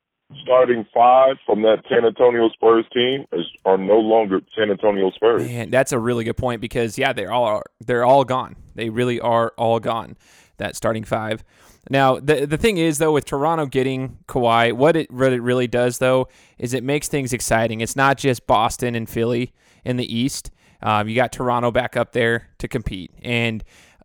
starting 0.43 0.87
five 0.95 1.37
from 1.45 1.63
that 1.63 1.83
San 1.89 2.05
Antonio 2.05 2.49
Spurs 2.51 2.85
team 2.93 3.25
is, 3.33 3.45
are 3.65 3.77
no 3.77 3.99
longer 3.99 4.41
San 4.57 4.71
Antonio 4.71 5.11
Spurs. 5.11 5.43
Man, 5.43 5.71
that's 5.71 5.93
a 5.93 5.99
really 5.99 6.25
good 6.25 6.37
point 6.37 6.61
because 6.61 6.97
yeah, 6.97 7.13
they're 7.13 7.33
all 7.33 7.63
they're 7.81 8.05
all 8.05 8.25
gone. 8.25 8.57
They 8.75 8.91
really 8.91 9.21
are 9.21 9.53
all 9.57 9.81
gone. 9.81 10.17
That 10.59 10.77
starting 10.77 11.05
five. 11.05 11.43
Now, 11.89 12.21
the 12.21 12.47
the 12.47 12.57
thing 12.57 12.77
is 12.77 12.99
though, 12.99 13.13
with 13.13 13.25
Toronto 13.25 13.67
getting 13.67 14.19
Kawhi, 14.29 14.73
what 14.73 14.97
it 14.97 15.09
really, 15.11 15.41
really 15.41 15.67
does 15.67 15.99
though 15.99 16.29
is 16.59 16.75
it 16.75 16.85
makes 16.85 17.09
things 17.09 17.33
exciting. 17.33 17.81
It's 17.81 17.97
not 17.97 18.19
just 18.19 18.47
Boston 18.47 18.95
and 18.95 19.09
Philly 19.09 19.53
in 19.85 19.97
the 19.97 20.15
East. 20.15 20.51
Um, 20.83 21.09
you 21.09 21.15
got 21.15 21.33
Toronto 21.33 21.71
back 21.71 21.97
up 21.97 22.13
there 22.13 22.49
to 22.59 22.69
compete, 22.69 23.13
and 23.23 23.63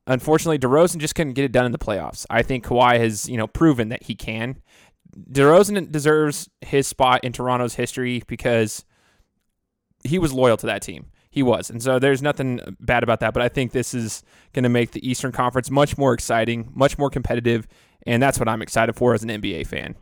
unfortunately, 0.07 0.59
DeRozan 0.59 0.97
just 0.97 1.15
couldn't 1.15 1.33
get 1.33 1.45
it 1.45 1.51
done 1.51 1.65
in 1.65 1.71
the 1.71 1.77
playoffs. 1.77 2.25
I 2.29 2.41
think 2.41 2.65
Kawhi 2.65 2.99
has 2.99 3.29
you 3.29 3.37
know 3.37 3.47
proven 3.47 3.89
that 3.89 4.03
he 4.03 4.15
can. 4.15 4.61
DeRozan 5.31 5.91
deserves 5.91 6.49
his 6.61 6.87
spot 6.87 7.23
in 7.23 7.31
Toronto's 7.31 7.75
history 7.75 8.23
because 8.27 8.83
he 10.03 10.19
was 10.19 10.33
loyal 10.33 10.57
to 10.57 10.65
that 10.67 10.81
team. 10.81 11.07
He 11.29 11.43
was. 11.43 11.69
And 11.69 11.81
so 11.81 11.99
there's 11.99 12.21
nothing 12.21 12.61
bad 12.79 13.03
about 13.03 13.19
that. 13.19 13.33
But 13.33 13.43
I 13.43 13.49
think 13.49 13.71
this 13.71 13.93
is 13.93 14.23
going 14.53 14.63
to 14.63 14.69
make 14.69 14.91
the 14.91 15.07
Eastern 15.07 15.31
Conference 15.31 15.69
much 15.69 15.97
more 15.97 16.13
exciting, 16.13 16.71
much 16.73 16.97
more 16.97 17.09
competitive. 17.09 17.67
And 18.05 18.21
that's 18.21 18.39
what 18.39 18.47
I'm 18.47 18.61
excited 18.61 18.95
for 18.95 19.13
as 19.13 19.23
an 19.23 19.29
NBA 19.29 19.67
fan. 19.67 19.95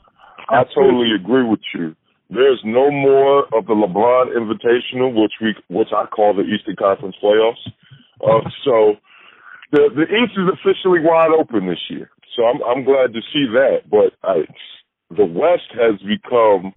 I 0.50 0.64
totally 0.76 1.12
agree 1.14 1.44
with 1.44 1.62
you. 1.74 1.96
There's 2.34 2.62
no 2.63 2.89
more 2.91 3.46
of 3.56 3.67
the 3.67 3.74
LeBron 3.74 4.36
Invitational, 4.36 5.13
which 5.13 5.34
we, 5.41 5.56
which 5.69 5.89
I 5.96 6.06
call 6.08 6.34
the 6.34 6.43
Eastern 6.43 6.76
Conference 6.76 7.15
playoffs. 7.22 7.63
Uh, 8.22 8.50
so 8.65 8.96
the 9.72 9.89
the 9.96 10.04
East 10.04 10.34
is 10.38 10.50
officially 10.54 11.00
wide 11.00 11.32
open 11.32 11.67
this 11.67 11.80
year. 11.89 12.10
So 12.36 12.46
I'm 12.46 12.62
I'm 12.63 12.84
glad 12.84 13.13
to 13.13 13.22
see 13.32 13.46
that. 13.54 13.89
But 13.89 14.13
I, 14.24 14.46
the 15.15 15.26
West 15.26 15.69
has 15.74 16.00
become 16.02 16.74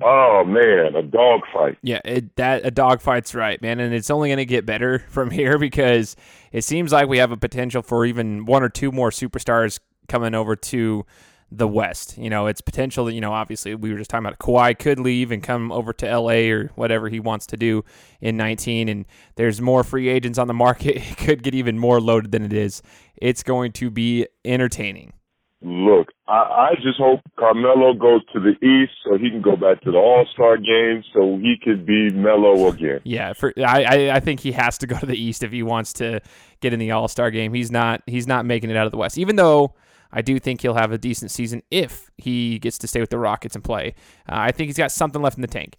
Oh 0.00 0.44
man, 0.46 0.94
a 0.94 1.02
dogfight. 1.02 1.78
Yeah, 1.82 2.00
it, 2.04 2.36
that 2.36 2.64
a 2.64 2.70
dogfight's 2.70 3.34
right, 3.34 3.60
man, 3.60 3.80
and 3.80 3.92
it's 3.92 4.10
only 4.10 4.28
going 4.28 4.38
to 4.38 4.44
get 4.44 4.64
better 4.64 5.00
from 5.08 5.30
here 5.30 5.58
because 5.58 6.16
it 6.52 6.62
seems 6.62 6.92
like 6.92 7.08
we 7.08 7.18
have 7.18 7.32
a 7.32 7.36
potential 7.36 7.82
for 7.82 8.04
even 8.04 8.44
one 8.44 8.62
or 8.62 8.68
two 8.68 8.92
more 8.92 9.10
superstars 9.10 9.80
coming 10.08 10.34
over 10.34 10.56
to 10.56 11.04
the 11.50 11.68
West. 11.68 12.18
You 12.18 12.30
know, 12.30 12.46
it's 12.46 12.60
potential. 12.60 13.06
That, 13.06 13.14
you 13.14 13.20
know, 13.20 13.32
obviously 13.32 13.74
we 13.74 13.90
were 13.90 13.98
just 13.98 14.10
talking 14.10 14.26
about 14.26 14.38
Kawhi 14.38 14.78
could 14.78 15.00
leave 15.00 15.30
and 15.30 15.42
come 15.42 15.72
over 15.72 15.92
to 15.94 16.18
LA 16.18 16.50
or 16.50 16.70
whatever 16.74 17.08
he 17.08 17.20
wants 17.20 17.46
to 17.46 17.56
do 17.56 17.84
in 18.20 18.36
19, 18.36 18.88
and 18.88 19.06
there's 19.36 19.60
more 19.60 19.84
free 19.84 20.08
agents 20.08 20.38
on 20.38 20.46
the 20.46 20.54
market. 20.54 20.96
It 21.08 21.16
could 21.16 21.42
get 21.42 21.54
even 21.54 21.78
more 21.78 22.00
loaded 22.00 22.32
than 22.32 22.44
it 22.44 22.52
is. 22.52 22.82
It's 23.16 23.42
going 23.42 23.72
to 23.72 23.90
be 23.90 24.26
entertaining. 24.44 25.12
Look, 25.60 26.08
I, 26.28 26.32
I 26.32 26.74
just 26.76 26.98
hope 26.98 27.20
Carmelo 27.36 27.92
goes 27.94 28.20
to 28.32 28.38
the 28.40 28.52
East 28.64 28.92
so 29.04 29.18
he 29.18 29.28
can 29.30 29.42
go 29.42 29.56
back 29.56 29.80
to 29.82 29.90
the 29.90 29.98
All 29.98 30.24
Star 30.32 30.56
game 30.56 31.02
so 31.12 31.36
he 31.38 31.56
could 31.62 31.84
be 31.84 32.10
Melo 32.10 32.68
again. 32.68 33.00
Yeah, 33.04 33.32
for 33.32 33.52
I, 33.56 34.10
I 34.10 34.20
think 34.20 34.40
he 34.40 34.52
has 34.52 34.78
to 34.78 34.86
go 34.86 34.98
to 34.98 35.06
the 35.06 35.20
East 35.20 35.42
if 35.42 35.50
he 35.50 35.64
wants 35.64 35.92
to 35.94 36.20
get 36.60 36.72
in 36.72 36.78
the 36.78 36.92
All 36.92 37.08
Star 37.08 37.30
game. 37.30 37.54
He's 37.54 37.72
not 37.72 38.02
he's 38.06 38.26
not 38.26 38.46
making 38.46 38.70
it 38.70 38.76
out 38.76 38.86
of 38.86 38.92
the 38.92 38.98
West, 38.98 39.18
even 39.18 39.34
though 39.34 39.74
I 40.12 40.22
do 40.22 40.38
think 40.38 40.62
he'll 40.62 40.74
have 40.74 40.92
a 40.92 40.98
decent 40.98 41.30
season 41.30 41.62
if 41.70 42.10
he 42.16 42.58
gets 42.58 42.78
to 42.78 42.86
stay 42.86 43.00
with 43.00 43.10
the 43.10 43.18
Rockets 43.18 43.54
and 43.54 43.64
play. 43.64 43.94
Uh, 44.28 44.36
I 44.36 44.52
think 44.52 44.68
he's 44.68 44.78
got 44.78 44.92
something 44.92 45.20
left 45.20 45.36
in 45.36 45.42
the 45.42 45.48
tank. 45.48 45.76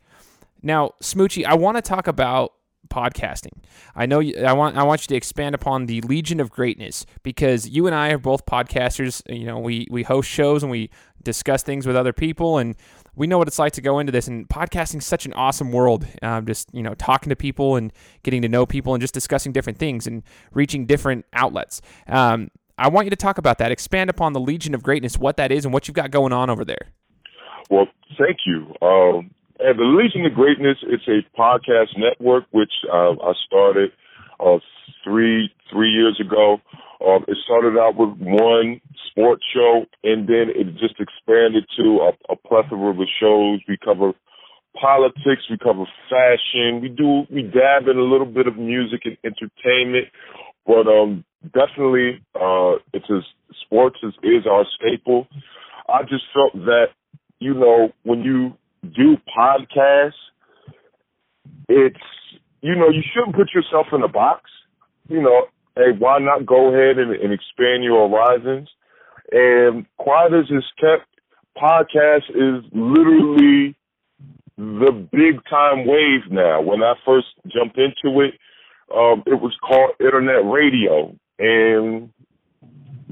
Now, 0.62 0.94
Smoochy, 1.02 1.46
I 1.46 1.56
want 1.56 1.78
to 1.78 1.82
talk 1.82 2.08
about 2.08 2.54
podcasting. 2.89 3.54
I 3.96 4.06
know 4.06 4.20
you, 4.20 4.44
I 4.44 4.54
want 4.54 4.76
I 4.78 4.84
want 4.84 5.04
you 5.04 5.08
to 5.08 5.15
expand 5.15 5.56
upon 5.56 5.86
the 5.86 6.02
Legion 6.02 6.39
of 6.39 6.50
Greatness 6.50 7.06
because 7.24 7.70
you 7.70 7.86
and 7.88 7.96
I 7.96 8.10
are 8.10 8.18
both 8.18 8.46
podcasters. 8.46 9.22
You 9.30 9.46
know, 9.46 9.60
we 9.60 9.88
we 9.89 10.04
host 10.04 10.30
shows 10.30 10.63
and 10.63 10.72
we 10.72 10.89
discuss 11.24 11.63
things 11.63 11.86
with 11.86 11.96
other 11.96 12.13
people 12.13 12.58
and 12.58 12.76
we 13.15 13.28
know 13.28 13.38
what 13.38 13.48
it's 13.48 13.60
like 13.60 13.74
to 13.74 13.82
go 13.82 14.00
into 14.00 14.12
this 14.12 14.28
and 14.28 14.48
podcasting 14.48 15.00
is 15.00 15.06
such 15.06 15.26
an 15.26 15.34
awesome 15.34 15.72
world 15.72 16.08
um, 16.22 16.46
just 16.46 16.74
you 16.74 16.82
know 16.82 16.94
talking 16.94 17.30
to 17.30 17.36
people 17.36 17.76
and 17.76 17.92
getting 18.24 18.42
to 18.42 18.48
know 18.48 18.65
people 18.65 18.94
and 18.94 19.02
just 19.02 19.13
discussing 19.13 19.52
different 19.52 19.78
things 19.78 20.08
and 20.08 20.24
reaching 20.54 20.86
different 20.86 21.26
outlets 21.34 21.82
um, 22.08 22.50
i 22.80 22.88
want 22.88 23.06
you 23.06 23.10
to 23.10 23.15
talk 23.15 23.38
about 23.38 23.58
that. 23.60 23.72
Expand 23.72 24.10
upon 24.10 24.34
the 24.34 24.39
legion 24.39 24.74
of 24.74 24.84
greatness 24.84 25.18
what 25.18 25.38
that 25.38 25.52
is 25.52 25.65
and 25.65 25.74
what 25.74 25.88
you've 25.88 25.96
got 25.96 26.12
going 26.12 26.34
on 26.34 26.50
over 26.50 26.65
there. 26.65 26.88
Well 27.70 27.88
thank 28.18 28.38
you. 28.46 28.74
Um, 28.82 29.32
the 29.60 29.84
legion 29.84 30.26
of 30.26 30.34
greatness 30.34 30.78
it's 30.84 31.08
a 31.08 31.20
podcast 31.39 31.98
network 31.98 32.46
which 32.52 32.72
uh, 32.92 33.12
i 33.12 33.34
started 33.46 33.92
uh, 34.39 34.58
three 35.04 35.50
three 35.72 35.92
years 35.92 36.20
ago. 36.20 36.60
Um, 37.06 37.24
it 37.28 37.38
started 37.46 37.80
out 37.80 37.96
with 37.96 38.18
one 38.20 38.82
sports 39.10 39.44
show, 39.54 39.86
and 40.04 40.28
then 40.28 40.52
it 40.54 40.74
just 40.78 41.00
expanded 41.00 41.65
to 41.78 42.12
a, 42.12 42.34
a 42.34 42.36
plethora 42.36 42.92
of 42.92 42.98
shows. 43.20 43.60
We 43.68 43.78
cover 43.78 44.12
politics, 44.80 45.44
we 45.50 45.58
cover 45.58 45.86
fashion, 46.10 46.82
we 46.82 46.89
do 46.89 47.24
we 47.32 47.44
dab 47.44 47.88
in 47.88 47.98
a 47.98 48.04
little 48.04 48.28
bit 48.28 48.48
of 48.48 48.58
music 48.58 49.02
and 49.06 49.18
entertainment, 49.24 50.08
but 50.65 50.88
um, 50.88 51.24
definitely 51.43 52.22
uh, 52.36 52.76
it's 52.93 53.10
a, 53.10 53.19
sports 53.65 53.98
is, 54.04 54.13
is 54.24 54.45
our 54.50 54.65
staple. 54.76 55.28
I 55.88 56.04
just 56.04 56.24
felt 56.34 56.54
that 56.65 56.88
you 57.39 57.54
know 57.54 57.91
when 58.04 58.22
you 58.22 58.54
do 58.84 59.17
podcasts, 59.38 60.12
it's 61.67 61.98
you 62.62 62.76
know 62.76 62.89
you 62.89 63.02
shouldn't 63.13 63.36
put 63.36 63.50
yourself 63.54 63.88
in 63.93 64.04
a 64.04 64.08
box. 64.08 64.50
You 65.08 65.22
know, 65.22 65.45
hey, 65.76 65.98
why 65.98 66.19
not 66.19 66.45
go 66.45 66.74
ahead 66.74 67.00
and, 67.00 67.12
and 67.12 67.34
expand 67.34 67.84
your 67.84 68.08
horizons? 68.08 68.69
And 69.32 69.86
quiet 69.98 70.34
as 70.34 70.45
it's 70.50 70.65
kept, 70.80 71.08
podcast 71.58 72.30
is 72.30 72.63
literally 72.72 73.76
the 74.58 75.08
big 75.12 75.41
time 75.50 75.88
wave 75.88 76.30
now. 76.30 76.62
When 76.62 76.84
I 76.84 76.93
first 77.06 77.28
jumped 77.48 77.78
into 77.78 78.19
it, 78.22 78.34
um, 78.95 79.23
it 79.25 79.39
was 79.39 79.56
called 79.62 79.91
internet 79.99 80.43
radio, 80.45 81.15
and 81.38 82.10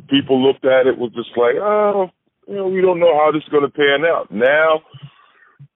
people 0.09 0.41
looked 0.41 0.65
at 0.65 0.87
it 0.87 0.97
was 0.97 1.11
just 1.13 1.29
like, 1.37 1.55
oh, 1.61 2.09
you 2.47 2.55
know, 2.55 2.67
we 2.67 2.81
don't 2.81 2.99
know 2.99 3.15
how 3.15 3.31
this 3.31 3.43
is 3.43 3.49
going 3.49 3.63
to 3.63 3.69
pan 3.69 4.05
out. 4.05 4.31
Now, 4.31 4.81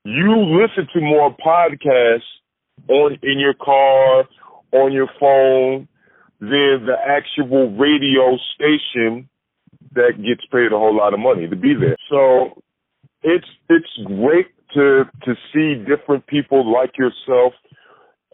you 0.04 0.36
listen 0.62 0.88
to 0.94 1.02
more 1.02 1.36
podcasts 1.36 2.22
on 2.88 3.18
in 3.22 3.40
your 3.40 3.54
car, 3.54 4.26
on 4.72 4.92
your 4.92 5.08
phone, 5.20 5.88
than 6.40 6.88
the 6.88 6.96
actual 7.08 7.76
radio 7.78 8.38
station 8.56 9.30
that 9.94 10.14
gets 10.18 10.46
paid 10.52 10.72
a 10.72 10.78
whole 10.78 10.96
lot 10.96 11.14
of 11.14 11.20
money 11.20 11.48
to 11.48 11.56
be 11.56 11.74
there. 11.80 11.98
So 12.10 12.62
it's 13.22 13.48
it's 13.70 13.90
great 14.06 14.48
to 14.74 15.04
to 15.24 15.36
see 15.54 15.84
different 15.86 16.26
people 16.28 16.72
like 16.72 16.98
yourself 16.98 17.54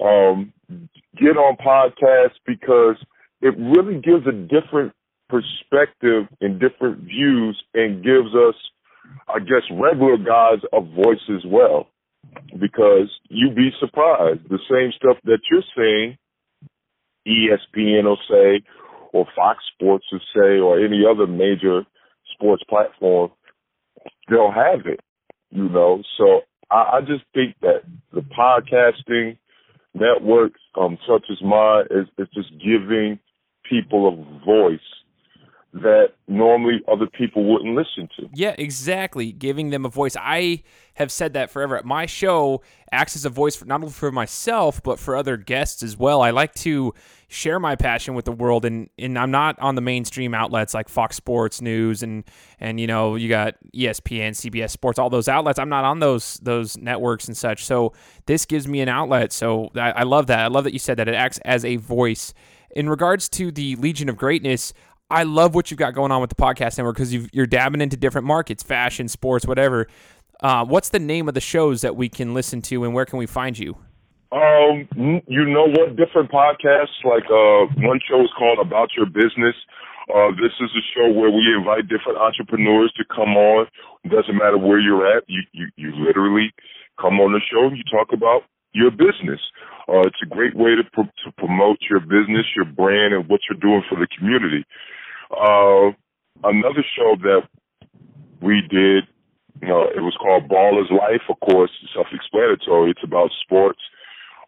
um, 0.04 0.54
get 0.70 1.38
on 1.38 1.58
podcasts 1.58 2.38
because 2.46 2.96
it 3.42 3.56
really 3.58 4.00
gives 4.02 4.26
a 4.28 4.32
different 4.32 4.94
perspective 5.30 6.26
and 6.42 6.60
different 6.60 7.00
views 7.00 7.62
and 7.74 8.04
gives 8.04 8.34
us, 8.36 8.56
I 9.28 9.40
guess, 9.40 9.64
regular 9.72 10.18
guys 10.18 10.60
a 10.74 10.82
voice 10.82 11.24
as 11.30 11.44
well. 11.46 11.88
Because 12.60 13.10
you'd 13.30 13.56
be 13.56 13.70
surprised. 13.80 14.42
The 14.50 14.60
same 14.70 14.92
stuff 14.98 15.18
that 15.24 15.40
you're 15.50 15.64
saying 15.76 16.18
ESPN 17.28 18.04
will 18.04 18.20
say, 18.30 18.62
or 19.14 19.26
Fox 19.36 19.60
Sports 19.74 20.06
will 20.12 20.20
say, 20.36 20.60
or 20.60 20.80
any 20.80 21.04
other 21.10 21.28
major 21.28 21.84
sports 22.34 22.64
platform, 22.70 23.32
they'll 24.30 24.52
have 24.52 24.86
it, 24.86 25.00
you 25.50 25.70
know. 25.70 26.04
So 26.18 26.42
I, 26.70 26.98
I 26.98 27.02
just 27.02 27.24
think 27.34 27.56
that 27.62 27.84
the 28.14 28.22
podcasting 28.22 29.38
networks, 30.00 30.62
um, 30.80 30.98
such 31.08 31.26
as 31.32 31.42
mine, 31.42 31.86
is, 31.92 32.08
is 32.18 32.28
just 32.34 32.52
giving 32.64 33.20
people 33.70 34.08
a 34.08 34.46
voice 34.46 34.80
that 35.82 36.14
normally 36.28 36.82
other 36.88 37.08
people 37.08 37.44
wouldn't 37.46 37.76
listen 37.76 38.10
to. 38.18 38.30
Yeah, 38.34 38.56
exactly. 38.58 39.32
Giving 39.32 39.70
them 39.70 39.86
a 39.86 39.90
voice. 39.90 40.16
I 40.20 40.64
have 40.96 41.12
said 41.12 41.34
that 41.34 41.52
forever. 41.52 41.80
My 41.84 42.06
show 42.06 42.62
acts 42.92 43.16
as 43.16 43.26
a 43.26 43.30
voice 43.30 43.56
for 43.56 43.66
not 43.66 43.82
only 43.82 43.94
for 43.94 44.12
myself 44.12 44.82
but 44.82 44.98
for 44.98 45.16
other 45.16 45.38
guests 45.38 45.84
as 45.84 45.98
well. 45.98 46.22
I 46.22 46.32
like 46.32 46.54
to 46.56 46.94
share 47.28 47.60
my 47.60 47.76
passion 47.76 48.16
with 48.16 48.26
the 48.26 48.32
world, 48.32 48.66
and 48.66 48.90
and 48.98 49.18
I'm 49.18 49.32
not 49.32 49.60
on 49.60 49.76
the 49.76 49.82
mainstream 49.82 50.34
outlets 50.34 50.74
like 50.74 50.90
Fox 50.90 51.16
Sports 51.16 51.62
News 51.62 52.02
and 52.04 52.24
and 52.60 52.80
you 52.80 52.88
know 52.88 53.16
you 53.16 53.30
got 53.30 53.56
ESPN, 53.76 54.32
CBS 54.32 54.72
Sports, 54.72 54.98
all 54.98 55.10
those 55.10 55.28
outlets. 55.28 55.60
I'm 55.60 55.70
not 55.70 55.86
on 55.86 56.00
those 56.00 56.40
those 56.42 56.78
networks 56.78 57.28
and 57.28 57.38
such. 57.38 57.66
So 57.66 57.94
this 58.26 58.46
gives 58.46 58.68
me 58.68 58.82
an 58.82 58.90
outlet. 58.90 59.32
So 59.32 59.70
I, 59.76 59.92
I 59.92 60.04
love 60.04 60.28
that. 60.28 60.40
I 60.40 60.48
love 60.48 60.64
that 60.64 60.74
you 60.74 60.80
said 60.80 60.98
that 60.98 61.08
it 61.08 61.16
acts 61.16 61.40
as 61.46 61.64
a 61.64 61.76
voice. 61.76 62.34
In 62.72 62.90
regards 62.90 63.30
to 63.30 63.52
the 63.52 63.76
Legion 63.78 64.10
of 64.10 64.18
Greatness, 64.18 64.74
I 65.10 65.24
love 65.24 65.56
what 65.56 65.72
you've 65.72 65.78
got 65.78 65.94
going 65.94 66.12
on 66.12 66.20
with 66.20 66.30
the 66.30 66.36
podcast 66.36 66.78
network 66.78 66.98
because 66.98 67.14
you 67.14 67.30
are 67.38 67.46
dabbing 67.46 67.80
into 67.80 67.96
different 67.96 68.28
markets, 68.28 68.62
fashion, 68.62 69.08
sports, 69.08 69.48
whatever. 69.48 69.88
Uh, 70.42 70.66
what's 70.66 70.90
the 70.90 71.00
name 71.00 71.28
of 71.28 71.34
the 71.34 71.42
shows 71.42 71.82
that 71.82 71.96
we 71.96 72.10
can 72.10 72.34
listen 72.34 72.62
to, 72.62 72.84
and 72.84 72.94
where 72.94 73.06
can 73.06 73.18
we 73.18 73.26
find 73.26 73.58
you? 73.58 73.78
Um, 74.32 74.88
you 75.28 75.46
know 75.46 75.68
what? 75.72 75.96
Different 75.96 76.30
podcasts. 76.30 77.00
Like 77.06 77.24
uh, 77.32 77.72
one 77.80 78.00
show 78.10 78.20
is 78.22 78.30
called 78.38 78.60
About 78.60 78.90
Your 78.98 79.06
Business. 79.06 79.56
Uh, 80.14 80.32
this 80.36 80.52
is 80.60 80.70
a 80.76 80.84
show 80.96 81.12
where 81.12 81.32
we 81.32 81.44
invite 81.58 81.88
different 81.88 82.20
entrepreneurs 82.20 82.92
to 82.98 83.04
come 83.08 83.36
on. 83.36 83.68
It 84.04 84.12
doesn't 84.12 84.36
matter 84.36 84.58
where 84.58 84.80
you're 84.80 85.08
at. 85.08 85.24
You 85.28 85.42
you 85.54 85.68
you 85.78 85.92
literally 86.06 86.52
come 87.00 87.20
on 87.20 87.32
the 87.32 87.40
show. 87.50 87.68
And 87.68 87.78
you 87.78 87.84
talk 87.90 88.12
about 88.12 88.44
your 88.74 88.92
business. 88.92 89.40
Uh, 89.88 90.04
it's 90.04 90.20
a 90.22 90.28
great 90.28 90.56
way 90.56 90.76
to 90.76 90.84
pro- 90.92 91.12
to 91.24 91.32
promote 91.38 91.80
your 91.90 92.02
business, 92.02 92.46
your 92.56 92.66
brand, 92.66 93.14
and 93.14 93.28
what 93.30 93.40
you're 93.50 93.60
doing 93.60 93.84
for 93.88 93.96
the 93.96 94.08
community. 94.18 94.66
Uh, 95.32 95.92
another 96.44 96.84
show 96.96 97.16
that 97.22 97.42
we 98.42 98.62
did, 98.70 99.04
you 99.62 99.68
know, 99.68 99.84
it 99.84 100.02
was 100.02 100.16
called 100.22 100.48
Baller's 100.48 100.90
Life. 100.92 101.22
Of 101.30 101.40
course, 101.40 101.72
self-explanatory. 101.94 102.92
It's 102.92 103.04
about 103.04 103.32
sports, 103.42 103.80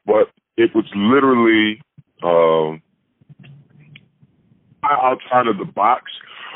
but 0.06 0.30
it 0.58 0.72
was 0.76 0.86
literally 0.96 1.82
um, 2.24 2.82
outside 4.84 5.48
of 5.48 5.58
the 5.58 5.66
box. 5.66 6.12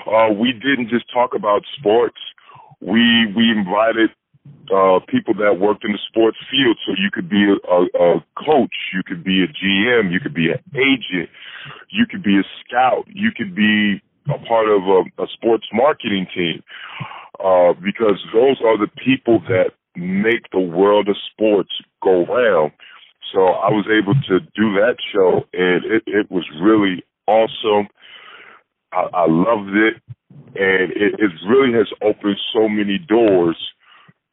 Uh, 0.05 0.29
we 0.33 0.51
didn't 0.51 0.89
just 0.89 1.05
talk 1.11 1.33
about 1.35 1.63
sports. 1.77 2.17
We 2.81 3.31
we 3.35 3.49
invited 3.49 4.09
uh, 4.73 4.99
people 5.07 5.33
that 5.35 5.59
worked 5.59 5.83
in 5.85 5.91
the 5.91 5.99
sports 6.09 6.37
field. 6.51 6.77
So 6.85 6.93
you 6.97 7.09
could 7.11 7.29
be 7.29 7.45
a, 7.45 7.55
a, 7.71 8.17
a 8.17 8.25
coach, 8.37 8.75
you 8.93 9.01
could 9.05 9.23
be 9.23 9.43
a 9.43 9.47
GM, 9.47 10.11
you 10.11 10.19
could 10.19 10.33
be 10.33 10.51
an 10.51 10.59
agent, 10.75 11.29
you 11.89 12.05
could 12.09 12.23
be 12.23 12.37
a 12.37 12.43
scout, 12.63 13.05
you 13.07 13.31
could 13.35 13.55
be 13.55 14.01
a 14.27 14.37
part 14.45 14.67
of 14.69 14.83
a, 14.83 15.23
a 15.23 15.27
sports 15.33 15.65
marketing 15.73 16.27
team, 16.33 16.63
uh, 17.43 17.73
because 17.73 18.19
those 18.33 18.61
are 18.63 18.77
the 18.77 18.89
people 19.03 19.39
that 19.47 19.71
make 19.95 20.49
the 20.51 20.59
world 20.59 21.09
of 21.09 21.15
sports 21.31 21.71
go 22.03 22.25
round. 22.25 22.71
So 23.33 23.39
I 23.39 23.69
was 23.69 23.85
able 23.89 24.13
to 24.13 24.39
do 24.55 24.73
that 24.75 24.97
show, 25.11 25.43
and 25.53 25.85
it, 25.85 26.03
it 26.05 26.31
was 26.31 26.45
really 26.61 27.03
awesome. 27.27 27.87
I, 28.91 29.07
I 29.13 29.25
loved 29.27 29.75
it, 29.75 30.01
and 30.55 30.91
it, 30.91 31.19
it 31.19 31.31
really 31.47 31.73
has 31.73 31.87
opened 32.01 32.37
so 32.53 32.67
many 32.67 32.97
doors 32.97 33.57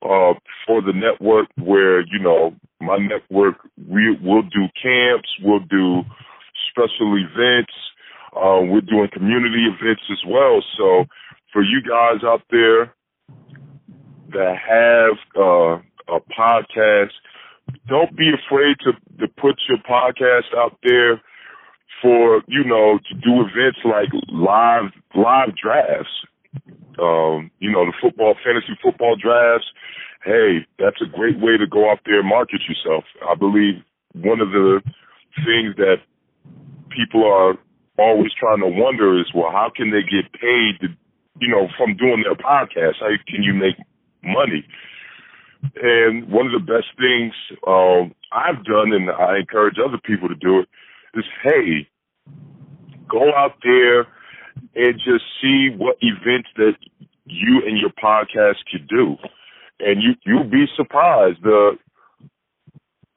uh, 0.02 0.34
for 0.66 0.82
the 0.82 0.92
network. 0.94 1.48
Where 1.56 2.00
you 2.00 2.18
know 2.20 2.54
my 2.80 2.98
network, 2.98 3.56
we 3.88 4.16
will 4.22 4.42
do 4.42 4.66
camps, 4.82 5.28
we'll 5.42 5.60
do 5.60 6.02
special 6.70 7.16
events, 7.16 7.72
uh, 8.36 8.60
we're 8.62 8.80
doing 8.80 9.08
community 9.12 9.66
events 9.66 10.02
as 10.10 10.22
well. 10.26 10.62
So 10.76 11.04
for 11.52 11.62
you 11.62 11.80
guys 11.82 12.22
out 12.24 12.42
there 12.50 12.94
that 14.32 14.54
have 14.56 15.16
uh, 15.36 16.14
a 16.14 16.20
podcast, 16.38 17.10
don't 17.88 18.16
be 18.16 18.30
afraid 18.30 18.76
to 18.84 18.92
to 19.18 19.28
put 19.40 19.56
your 19.68 19.78
podcast 19.78 20.54
out 20.56 20.78
there 20.82 21.20
for 22.02 22.42
you 22.48 22.64
know 22.64 22.98
to 23.08 23.14
do 23.14 23.40
events 23.40 23.78
like 23.84 24.08
live 24.32 24.90
live 25.14 25.50
drafts. 25.56 26.10
Um, 26.98 27.50
you 27.58 27.70
know 27.70 27.86
the 27.86 27.94
football 28.00 28.34
fantasy 28.44 28.78
football 28.82 29.16
drafts. 29.16 29.66
Hey, 30.24 30.66
that's 30.78 31.00
a 31.00 31.16
great 31.16 31.40
way 31.40 31.56
to 31.56 31.66
go 31.66 31.90
out 31.90 32.00
there 32.04 32.20
and 32.20 32.28
market 32.28 32.60
yourself. 32.68 33.04
I 33.26 33.34
believe 33.34 33.82
one 34.12 34.40
of 34.40 34.50
the 34.50 34.82
things 35.46 35.76
that 35.76 35.96
people 36.90 37.24
are 37.24 37.54
always 38.00 38.32
trying 38.38 38.60
to 38.60 38.68
wonder 38.68 39.20
is, 39.20 39.26
well, 39.34 39.50
how 39.52 39.70
can 39.74 39.90
they 39.90 40.02
get 40.02 40.32
paid 40.32 40.80
to 40.80 40.88
you 41.40 41.48
know, 41.48 41.68
from 41.76 41.96
doing 41.96 42.22
their 42.22 42.34
podcast? 42.34 43.00
How 43.00 43.08
can 43.26 43.42
you 43.42 43.54
make 43.54 43.76
money? 44.22 44.64
And 45.82 46.30
one 46.30 46.46
of 46.46 46.52
the 46.52 46.60
best 46.60 46.88
things 46.98 47.32
um, 47.66 48.14
I've 48.32 48.64
done, 48.64 48.92
and 48.92 49.10
I 49.10 49.38
encourage 49.38 49.76
other 49.78 49.98
people 50.04 50.28
to 50.28 50.34
do 50.34 50.60
it, 50.60 50.68
is 51.14 51.24
hey, 51.42 51.88
go 53.08 53.34
out 53.34 53.54
there 53.62 54.00
and 54.74 54.94
just 54.96 55.24
see 55.42 55.68
what 55.76 55.96
events 56.00 56.48
that 56.56 56.74
you 57.24 57.62
and 57.66 57.78
your 57.78 57.90
podcast 57.90 58.56
could 58.70 58.88
do, 58.88 59.16
and 59.80 60.02
you 60.02 60.14
you'll 60.24 60.48
be 60.48 60.66
surprised 60.76 61.42
the 61.42 61.72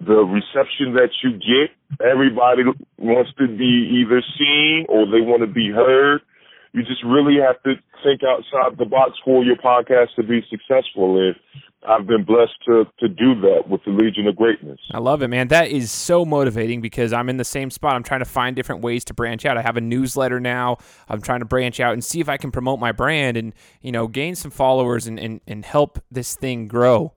the 0.06 0.24
reception 0.24 0.94
that 0.96 1.10
you 1.24 1.32
get. 1.32 1.72
Everybody 2.06 2.63
wants 2.98 3.32
to 3.38 3.48
be 3.48 4.02
either 4.02 4.22
seen 4.38 4.86
or 4.89 5.06
they 5.06 5.22
want 5.22 5.42
to 5.42 5.48
be 5.48 5.70
heard. 5.70 6.22
You 6.74 6.82
just 6.82 7.04
really 7.04 7.38
have 7.39 7.62
to 7.63 7.76
think 8.04 8.22
outside 8.24 8.78
the 8.78 8.86
box 8.86 9.12
for 9.24 9.44
your 9.44 9.56
podcast 9.56 10.16
to 10.16 10.24
be 10.24 10.42
successful. 10.50 11.20
And 11.22 11.36
I've 11.88 12.08
been 12.08 12.24
blessed 12.24 12.54
to 12.66 12.86
to 13.00 13.08
do 13.08 13.39
that 13.42 13.70
with 13.70 13.82
the 13.86 13.92
Legion 13.92 14.28
of 14.28 14.36
Greatness. 14.36 14.80
I 14.92 15.00
love 15.00 15.22
it, 15.22 15.28
man. 15.28 15.50
That 15.50 15.68
is 15.68 15.92
so 15.92 16.26
motivating 16.26 16.82
because 16.82 17.13
I'm 17.13 17.30
in 17.30 17.38
the 17.38 17.46
same 17.46 17.70
spot. 17.70 17.96
I'm 17.96 18.04
trying 18.04 18.22
to 18.22 18.26
find 18.26 18.56
different 18.56 18.82
ways 18.82 19.04
to 19.06 19.13
branch 19.13 19.46
out. 19.46 19.58
I 19.58 19.62
have 19.62 19.78
a 19.78 19.82
newsletter 19.82 20.39
now. 20.39 20.78
I'm 21.10 21.22
trying 21.22 21.39
to 21.39 21.46
branch 21.46 21.80
out 21.80 21.94
and 21.94 22.04
see 22.04 22.20
if 22.20 22.30
I 22.30 22.38
can 22.38 22.52
promote 22.52 22.80
my 22.80 22.92
brand 22.92 23.38
and 23.38 23.54
you 23.82 23.92
know 23.92 24.08
gain 24.08 24.36
some 24.36 24.52
followers 24.52 25.08
and 25.08 25.20
and, 25.20 25.42
and 25.48 25.66
help 25.66 26.02
this 26.12 26.36
thing 26.36 26.68
grow. 26.68 27.13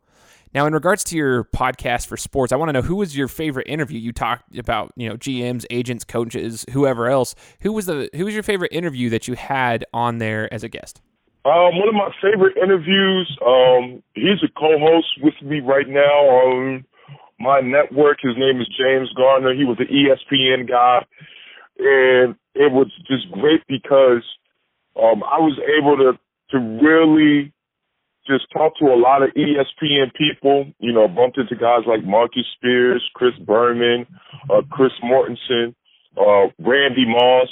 Now, 0.56 0.64
in 0.64 0.72
regards 0.72 1.04
to 1.04 1.16
your 1.18 1.44
podcast 1.44 2.06
for 2.06 2.16
sports, 2.16 2.50
I 2.50 2.56
want 2.56 2.70
to 2.70 2.72
know 2.72 2.80
who 2.80 2.96
was 2.96 3.14
your 3.14 3.28
favorite 3.28 3.68
interview. 3.68 3.98
You 3.98 4.10
talked 4.10 4.56
about, 4.56 4.90
you 4.96 5.06
know, 5.06 5.14
GMs, 5.14 5.66
agents, 5.68 6.02
coaches, 6.02 6.64
whoever 6.72 7.10
else. 7.10 7.34
Who 7.60 7.72
was 7.74 7.84
the 7.84 8.08
who 8.14 8.24
was 8.24 8.32
your 8.32 8.42
favorite 8.42 8.72
interview 8.72 9.10
that 9.10 9.28
you 9.28 9.34
had 9.34 9.84
on 9.92 10.16
there 10.16 10.50
as 10.54 10.64
a 10.64 10.70
guest? 10.70 11.02
Um, 11.44 11.76
one 11.76 11.88
of 11.88 11.94
my 11.94 12.08
favorite 12.22 12.56
interviews. 12.56 13.36
Um, 13.46 14.02
he's 14.14 14.42
a 14.42 14.48
co-host 14.58 15.08
with 15.20 15.34
me 15.42 15.60
right 15.60 15.86
now 15.86 16.00
on 16.00 16.86
my 17.38 17.60
network. 17.60 18.20
His 18.22 18.32
name 18.38 18.58
is 18.58 18.66
James 18.80 19.10
Garner. 19.14 19.54
He 19.54 19.64
was 19.64 19.76
an 19.78 19.88
ESPN 19.88 20.66
guy, 20.66 21.04
and 21.80 22.34
it 22.54 22.72
was 22.72 22.90
just 23.06 23.30
great 23.30 23.60
because 23.68 24.24
um, 24.96 25.22
I 25.22 25.38
was 25.38 25.60
able 25.78 25.98
to 25.98 26.18
to 26.52 26.58
really 26.82 27.52
just 28.26 28.46
talk 28.52 28.76
to 28.78 28.86
a 28.86 28.98
lot 28.98 29.22
of 29.22 29.30
ESPN 29.30 30.12
people. 30.14 30.66
You 30.78 30.92
know, 30.92 31.08
bumped 31.08 31.38
into 31.38 31.56
guys 31.56 31.82
like 31.86 32.04
Marcus 32.04 32.46
Spears, 32.56 33.02
Chris 33.14 33.34
Berman, 33.46 34.06
uh, 34.50 34.62
Chris 34.70 34.92
Mortensen, 35.04 35.74
uh, 36.16 36.50
Randy 36.58 37.06
Moss, 37.06 37.48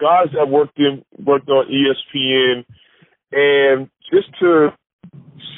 guys 0.00 0.28
that 0.34 0.48
worked 0.48 0.78
in 0.78 1.04
worked 1.24 1.48
on 1.48 1.66
ESPN 1.66 2.64
and 3.32 3.90
just 4.12 4.28
to 4.40 4.68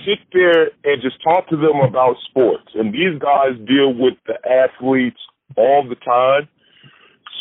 sit 0.05 0.19
there 0.33 0.71
and 0.85 1.03
just 1.03 1.23
talk 1.23 1.49
to 1.49 1.57
them 1.57 1.81
about 1.87 2.17
sports. 2.29 2.69
And 2.75 2.93
these 2.93 3.19
guys 3.21 3.59
deal 3.67 3.93
with 3.93 4.15
the 4.27 4.35
athletes 4.49 5.21
all 5.57 5.87
the 5.89 5.97
time. 5.97 6.49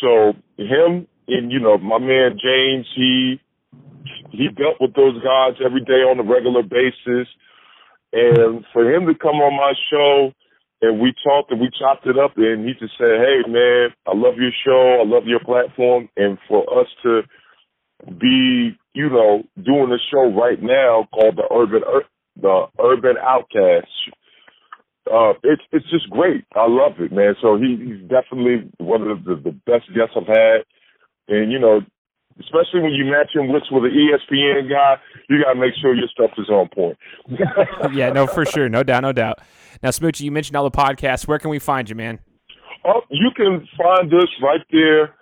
So 0.02 0.34
him 0.58 1.08
and 1.28 1.52
you 1.52 1.60
know 1.60 1.78
my 1.78 2.00
man 2.00 2.38
James, 2.44 2.86
he 2.96 3.40
he 4.38 4.50
dealt 4.50 4.80
with 4.80 4.94
those 4.94 5.22
guys 5.24 5.56
every 5.64 5.84
day 5.84 6.04
on 6.06 6.20
a 6.20 6.24
regular 6.24 6.64
basis. 6.64 7.28
And 8.14 8.64
for 8.72 8.90
him 8.90 9.08
to 9.08 9.16
come 9.16 9.42
on 9.44 9.56
my 9.58 9.74
show 9.92 10.32
and 10.82 11.00
we 11.00 11.14
talked 11.24 11.52
and 11.52 11.60
we 11.60 11.70
chopped 11.80 12.06
it 12.08 12.18
up 12.18 12.38
and 12.38 12.66
he 12.66 12.74
just 12.74 12.98
said, 12.98 13.20
Hey 13.20 13.44
man, 13.48 13.90
I 14.08 14.16
love 14.16 14.36
your 14.38 14.56
show, 14.66 15.02
I 15.02 15.06
love 15.06 15.26
your 15.26 15.40
platform 15.40 16.10
and 16.16 16.38
for 16.48 16.64
us 16.80 16.88
to 17.04 17.22
be, 18.20 18.78
you 18.94 19.10
know, 19.10 19.44
doing 19.64 19.92
a 19.92 20.02
show 20.12 20.32
right 20.34 20.62
now 20.62 21.08
called 21.14 21.38
the 21.38 21.48
Urban 21.54 21.82
the 22.42 22.66
Urban 22.80 23.16
Outcast. 23.22 23.88
Uh, 25.12 25.34
it's 25.44 25.62
it's 25.72 25.90
just 25.92 26.10
great. 26.10 26.46
I 26.56 26.68
love 26.68 26.94
it, 27.00 27.12
man. 27.12 27.36
So 27.42 27.58
he, 27.58 27.78
he's 27.78 28.10
definitely 28.10 28.72
one 28.80 29.04
of 29.04 29.24
the, 29.24 29.36
the 29.36 29.52
best 29.66 29.88
guests 29.94 30.16
I've 30.16 30.28
had, 30.28 30.66
and 31.28 31.52
you 31.52 31.60
know, 31.60 31.82
especially 32.40 32.82
when 32.82 32.92
you 32.92 33.06
match 33.06 33.32
him 33.34 33.52
with 33.52 33.64
with 33.72 33.86
an 33.86 33.92
ESPN 33.92 34.70
guy, 34.70 34.96
you 35.30 35.44
gotta 35.44 35.60
make 35.60 35.74
sure 35.82 35.96
your 35.96 36.08
stuff 36.08 36.32
is 36.38 36.50
on 36.50 36.68
point. 36.70 36.98
yeah, 37.94 38.12
no, 38.12 38.28
for 38.28 38.46
sure, 38.46 38.70
no 38.70 38.84
doubt, 38.84 39.02
no 39.02 39.12
doubt. 39.12 39.40
Now, 39.82 39.90
Smoochy, 39.90 40.22
you 40.22 40.32
mentioned 40.32 40.56
all 40.56 40.64
the 40.64 40.72
podcasts. 40.72 41.28
Where 41.28 41.40
can 41.40 41.50
we 41.50 41.60
find 41.60 41.90
you, 41.90 41.96
man? 41.96 42.20
Oh, 42.86 43.02
you 43.10 43.30
can 43.36 43.68
find 43.78 44.14
us 44.14 44.30
right 44.42 44.62
there 44.72 45.16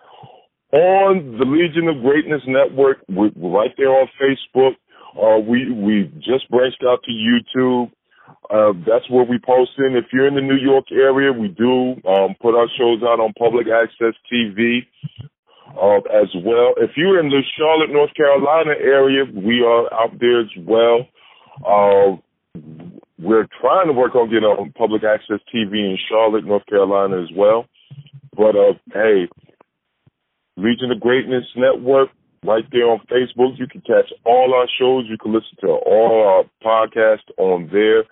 on 0.74 1.38
the 1.38 1.46
Legion 1.46 1.88
of 1.88 2.02
Greatness 2.02 2.42
Network. 2.48 2.98
We're 3.08 3.32
right 3.36 3.72
there 3.78 3.90
on 3.90 4.08
Facebook. 4.20 4.74
Uh, 5.16 5.40
we 5.40 5.72
we 5.72 6.12
just 6.18 6.50
branched 6.50 6.84
out 6.88 7.00
to 7.04 7.12
YouTube. 7.12 7.92
Uh, 8.50 8.74
that's 8.86 9.10
where 9.10 9.24
we 9.24 9.38
post 9.38 9.72
in. 9.78 9.96
If 9.96 10.06
you're 10.12 10.28
in 10.28 10.36
the 10.36 10.42
New 10.42 10.58
York 10.58 10.86
area, 10.92 11.32
we 11.32 11.48
do 11.50 11.92
um, 12.10 12.36
put 12.42 12.56
our 12.56 12.68
shows 12.78 13.02
out 13.04 13.20
on 13.20 13.32
public 13.38 13.68
access 13.68 14.14
TV 14.32 14.82
uh, 15.70 15.98
as 16.12 16.30
well. 16.46 16.74
If 16.78 16.92
you're 16.96 17.20
in 17.20 17.30
the 17.30 17.42
Charlotte, 17.58 17.92
North 17.92 18.14
Carolina 18.16 18.72
area, 18.80 19.26
we 19.26 19.62
are 19.62 19.92
out 19.94 20.20
there 20.20 20.42
as 20.42 20.52
well. 20.60 21.08
Uh, 21.66 22.18
we're 23.20 23.48
trying 23.62 23.88
to 23.88 23.94
work 23.94 24.16
on 24.16 24.30
getting 24.30 24.44
on 24.44 24.72
public 24.74 25.04
access 25.04 25.40
TV 25.54 25.74
in 25.74 25.98
Charlotte, 26.10 26.46
North 26.46 26.66
Carolina 26.68 27.22
as 27.22 27.30
well. 27.36 27.66
But 28.36 28.56
uh, 28.56 28.74
hey, 28.94 29.28
Legion 30.58 30.92
of 30.92 31.00
Greatness 31.00 31.46
Network, 31.56 32.10
right 32.46 32.66
there 32.72 32.90
on 32.90 33.00
Facebook. 33.12 33.58
You 33.58 33.68
can 33.68 33.82
catch 33.82 34.12
all 34.26 34.54
our 34.54 34.68
shows. 34.80 35.06
You 35.10 35.18
can 35.18 35.34
listen 35.34 35.58
to 35.62 35.68
all 35.68 36.24
our 36.28 36.44
podcasts 36.64 37.30
on 37.38 37.70
there. 37.72 38.04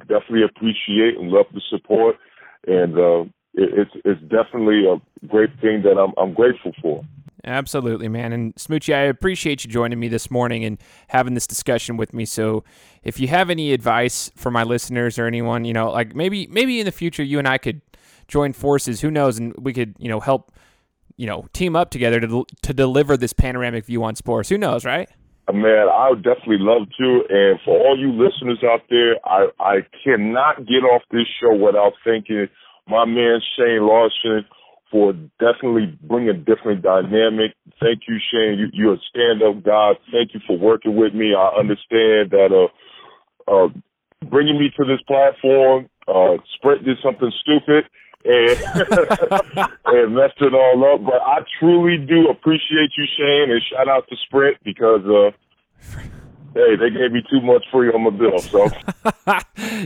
Definitely 0.00 0.44
appreciate 0.44 1.18
and 1.18 1.30
love 1.30 1.46
the 1.52 1.60
support, 1.70 2.16
and 2.66 2.98
uh, 2.98 3.24
it's 3.60 3.90
it's 4.04 4.20
definitely 4.22 4.86
a 4.86 5.00
great 5.26 5.50
thing 5.60 5.82
that 5.82 5.98
I'm 5.98 6.12
I'm 6.16 6.34
grateful 6.34 6.72
for. 6.80 7.04
Absolutely, 7.42 8.08
man. 8.08 8.34
And 8.34 8.54
Smoochy, 8.56 8.94
I 8.94 9.02
appreciate 9.02 9.64
you 9.64 9.70
joining 9.70 9.98
me 9.98 10.08
this 10.08 10.30
morning 10.30 10.62
and 10.62 10.76
having 11.08 11.32
this 11.32 11.46
discussion 11.46 11.96
with 11.96 12.12
me. 12.12 12.26
So, 12.26 12.64
if 13.02 13.18
you 13.18 13.28
have 13.28 13.48
any 13.48 13.72
advice 13.72 14.30
for 14.36 14.50
my 14.50 14.62
listeners 14.62 15.18
or 15.18 15.26
anyone, 15.26 15.64
you 15.64 15.72
know, 15.72 15.90
like 15.90 16.14
maybe 16.14 16.46
maybe 16.48 16.80
in 16.80 16.84
the 16.84 16.92
future 16.92 17.22
you 17.22 17.38
and 17.38 17.48
I 17.48 17.58
could 17.58 17.80
join 18.28 18.52
forces. 18.52 19.00
Who 19.00 19.10
knows? 19.10 19.38
And 19.38 19.54
we 19.58 19.72
could, 19.72 19.94
you 19.98 20.08
know, 20.08 20.20
help 20.20 20.52
you 21.20 21.26
know, 21.26 21.44
team 21.52 21.76
up 21.76 21.90
together 21.90 22.18
to 22.18 22.46
to 22.62 22.72
deliver 22.72 23.14
this 23.14 23.34
panoramic 23.34 23.84
view 23.84 24.02
on 24.02 24.16
sports. 24.16 24.48
Who 24.48 24.56
knows, 24.56 24.86
right? 24.86 25.06
Uh, 25.46 25.52
man, 25.52 25.86
I 25.92 26.08
would 26.08 26.22
definitely 26.22 26.60
love 26.60 26.88
to. 26.98 27.22
And 27.28 27.60
for 27.62 27.78
all 27.78 27.98
you 27.98 28.10
listeners 28.10 28.64
out 28.64 28.80
there, 28.88 29.16
I 29.26 29.48
I 29.60 29.74
cannot 30.02 30.66
get 30.66 30.82
off 30.82 31.02
this 31.10 31.26
show 31.38 31.54
without 31.54 31.92
thanking 32.04 32.48
my 32.90 33.04
man 33.04 33.40
Shane 33.56 33.86
Larson 33.86 34.44
for 34.90 35.12
definitely 35.38 35.96
bringing 36.02 36.30
a 36.30 36.34
different 36.34 36.82
dynamic. 36.82 37.54
Thank 37.80 38.02
you, 38.08 38.18
Shane. 38.30 38.58
You, 38.58 38.66
you're 38.72 38.94
a 38.94 39.06
stand-up 39.08 39.62
guy. 39.64 39.92
Thank 40.10 40.34
you 40.34 40.40
for 40.46 40.58
working 40.58 40.96
with 40.96 41.14
me. 41.14 41.32
I 41.34 41.58
understand 41.58 42.30
that 42.32 42.50
uh, 42.50 43.50
uh, 43.50 43.68
bringing 44.28 44.58
me 44.58 44.70
to 44.76 44.84
this 44.84 45.00
platform, 45.06 45.88
uh, 46.08 46.42
Sprint 46.56 46.84
did 46.84 46.98
something 47.02 47.30
stupid, 47.40 47.84
and 48.24 48.58
and 49.86 50.14
messed 50.14 50.40
it 50.40 50.52
all 50.52 50.94
up. 50.94 51.04
But 51.04 51.22
I 51.22 51.38
truly 51.58 51.96
do 51.96 52.28
appreciate 52.28 52.90
you, 52.98 53.06
Shane, 53.16 53.50
and 53.52 53.62
shout 53.70 53.88
out 53.88 54.08
to 54.08 54.16
Sprint 54.26 54.58
because 54.64 55.02
uh 55.06 55.30
hey, 56.54 56.76
they 56.76 56.90
gave 56.90 57.12
me 57.12 57.22
too 57.30 57.40
much 57.40 57.64
free 57.70 57.88
on 57.90 58.02
my 58.02 58.10
bill. 58.10 58.38
So 58.38 58.68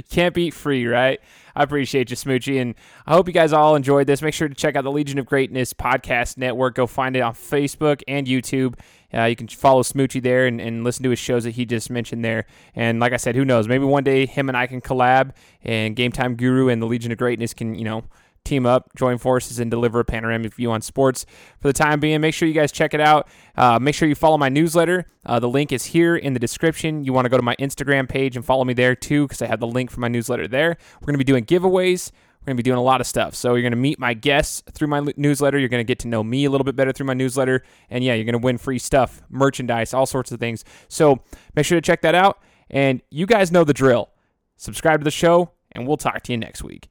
can't 0.11 0.35
beat 0.35 0.55
free, 0.55 0.87
right? 0.87 1.21
I 1.57 1.63
appreciate 1.63 2.11
you, 2.11 2.17
Smoochy, 2.17 2.61
and 2.61 2.75
I 3.07 3.15
hope 3.15 3.29
you 3.29 3.33
guys 3.33 3.53
all 3.53 3.77
enjoyed 3.77 4.09
this. 4.09 4.23
Make 4.23 4.35
sure 4.35 4.49
to 4.49 4.55
check 4.55 4.75
out 4.75 4.83
the 4.83 4.91
Legion 4.91 5.19
of 5.21 5.27
Greatness 5.27 5.73
podcast 5.73 6.37
network. 6.37 6.75
Go 6.75 6.87
find 6.89 7.15
it 7.15 7.21
on 7.21 7.35
Facebook 7.35 8.03
and 8.09 8.27
YouTube. 8.27 8.75
Uh, 9.13 9.25
you 9.25 9.37
can 9.37 9.47
follow 9.47 9.83
Smoochy 9.83 10.21
there 10.21 10.47
and, 10.47 10.61
and 10.61 10.83
listen 10.83 11.05
to 11.05 11.11
his 11.11 11.21
shows 11.21 11.45
that 11.45 11.53
he 11.53 11.65
just 11.65 11.91
mentioned 11.91 12.25
there. 12.25 12.47
And 12.75 12.99
like 12.99 13.13
I 13.13 13.19
said, 13.19 13.37
who 13.37 13.45
knows? 13.45 13.69
Maybe 13.69 13.85
one 13.85 14.03
day 14.03 14.27
him 14.27 14.49
and 14.49 14.57
I 14.57 14.67
can 14.67 14.81
collab, 14.81 15.31
and 15.63 15.95
Game 15.95 16.11
Time 16.11 16.35
Guru 16.35 16.69
and 16.69 16.83
the 16.83 16.87
Legion 16.87 17.13
of 17.13 17.19
Greatness 17.19 17.55
can, 17.55 17.77
you 17.77 17.85
know, 17.85 18.03
team 18.45 18.67
up, 18.67 18.95
join 18.95 19.19
forces, 19.19 19.59
and 19.59 19.71
deliver 19.71 20.01
a 20.01 20.05
panoramic 20.05 20.55
view 20.55 20.71
on 20.71 20.83
sports. 20.83 21.25
For 21.61 21.69
the 21.69 21.73
time 21.73 22.01
being, 22.01 22.21
make 22.21 22.35
sure 22.35 22.47
you 22.47 22.55
guys 22.55 22.71
check 22.71 22.95
it 22.95 23.01
out. 23.01 23.29
Uh, 23.57 23.79
make 23.79 23.95
sure 23.95 24.09
you 24.09 24.15
follow 24.15 24.39
my 24.39 24.49
newsletter. 24.49 25.07
Uh, 25.27 25.41
the 25.41 25.49
link 25.49 25.73
is 25.73 25.87
here 25.87 26.17
in 26.17 26.33
the 26.35 26.39
description. 26.39 27.05
You 27.05 27.13
want 27.13 27.25
to 27.25 27.29
go 27.29 27.37
to 27.37 27.43
my 27.43 27.57
Instagram 27.57 28.09
page 28.09 28.37
and 28.37 28.45
follow 28.45 28.65
me 28.65 28.75
there 28.75 28.95
too, 28.95 29.27
because 29.27 29.43
I 29.43 29.47
have 29.47 29.61
the 29.61 29.67
link 29.67 29.91
for 29.91 30.01
my 30.01 30.09
newsletter 30.09 30.47
there. 30.47 30.77
We're 31.01 31.07
going 31.07 31.15
to 31.15 31.19
be 31.19 31.25
doing 31.25 31.45
giveaways. 31.45 32.13
We're 32.41 32.51
going 32.51 32.57
to 32.59 32.63
be 32.63 32.69
doing 32.69 32.79
a 32.79 32.83
lot 32.83 33.01
of 33.01 33.07
stuff. 33.07 33.35
So 33.35 33.55
you're 33.55 33.63
going 33.63 33.73
to 33.73 33.77
meet 33.77 33.99
my 33.99 34.13
guests 34.13 34.63
through 34.73 34.89
my 34.89 35.01
newsletter. 35.17 35.59
You're 35.59 35.71
going 35.71 35.81
to 35.81 35.89
get 35.89 35.99
to 36.01 36.09
know 36.09 36.23
me 36.23 36.45
a 36.45 36.51
little 36.51 36.65
bit 36.65 36.77
better 36.77 36.93
through 36.93 37.07
my 37.07 37.15
newsletter. 37.15 37.63
And 37.89 38.05
yeah, 38.05 38.13
you're 38.13 38.27
going 38.27 38.35
to 38.35 38.45
win 38.45 38.59
free 38.59 38.79
stuff, 38.79 39.23
merchandise, 39.31 39.95
all 39.95 40.05
sorts 40.05 40.31
of 40.31 40.41
things. 40.41 40.63
So 40.89 41.23
make 41.57 41.65
sure 41.65 41.79
to 41.79 41.83
check 41.83 42.03
that 42.03 42.15
out. 42.15 42.43
And 42.69 43.01
you 43.11 43.25
guys 43.25 43.51
know 43.51 43.65
the 43.65 43.73
drill. 43.73 44.11
Subscribe 44.57 45.01
to 45.01 45.05
the 45.05 45.11
show, 45.11 45.53
and 45.73 45.87
we'll 45.87 45.97
talk 45.97 46.23
to 46.23 46.33
you 46.33 46.39
next 46.39 46.63
week. 46.63 46.91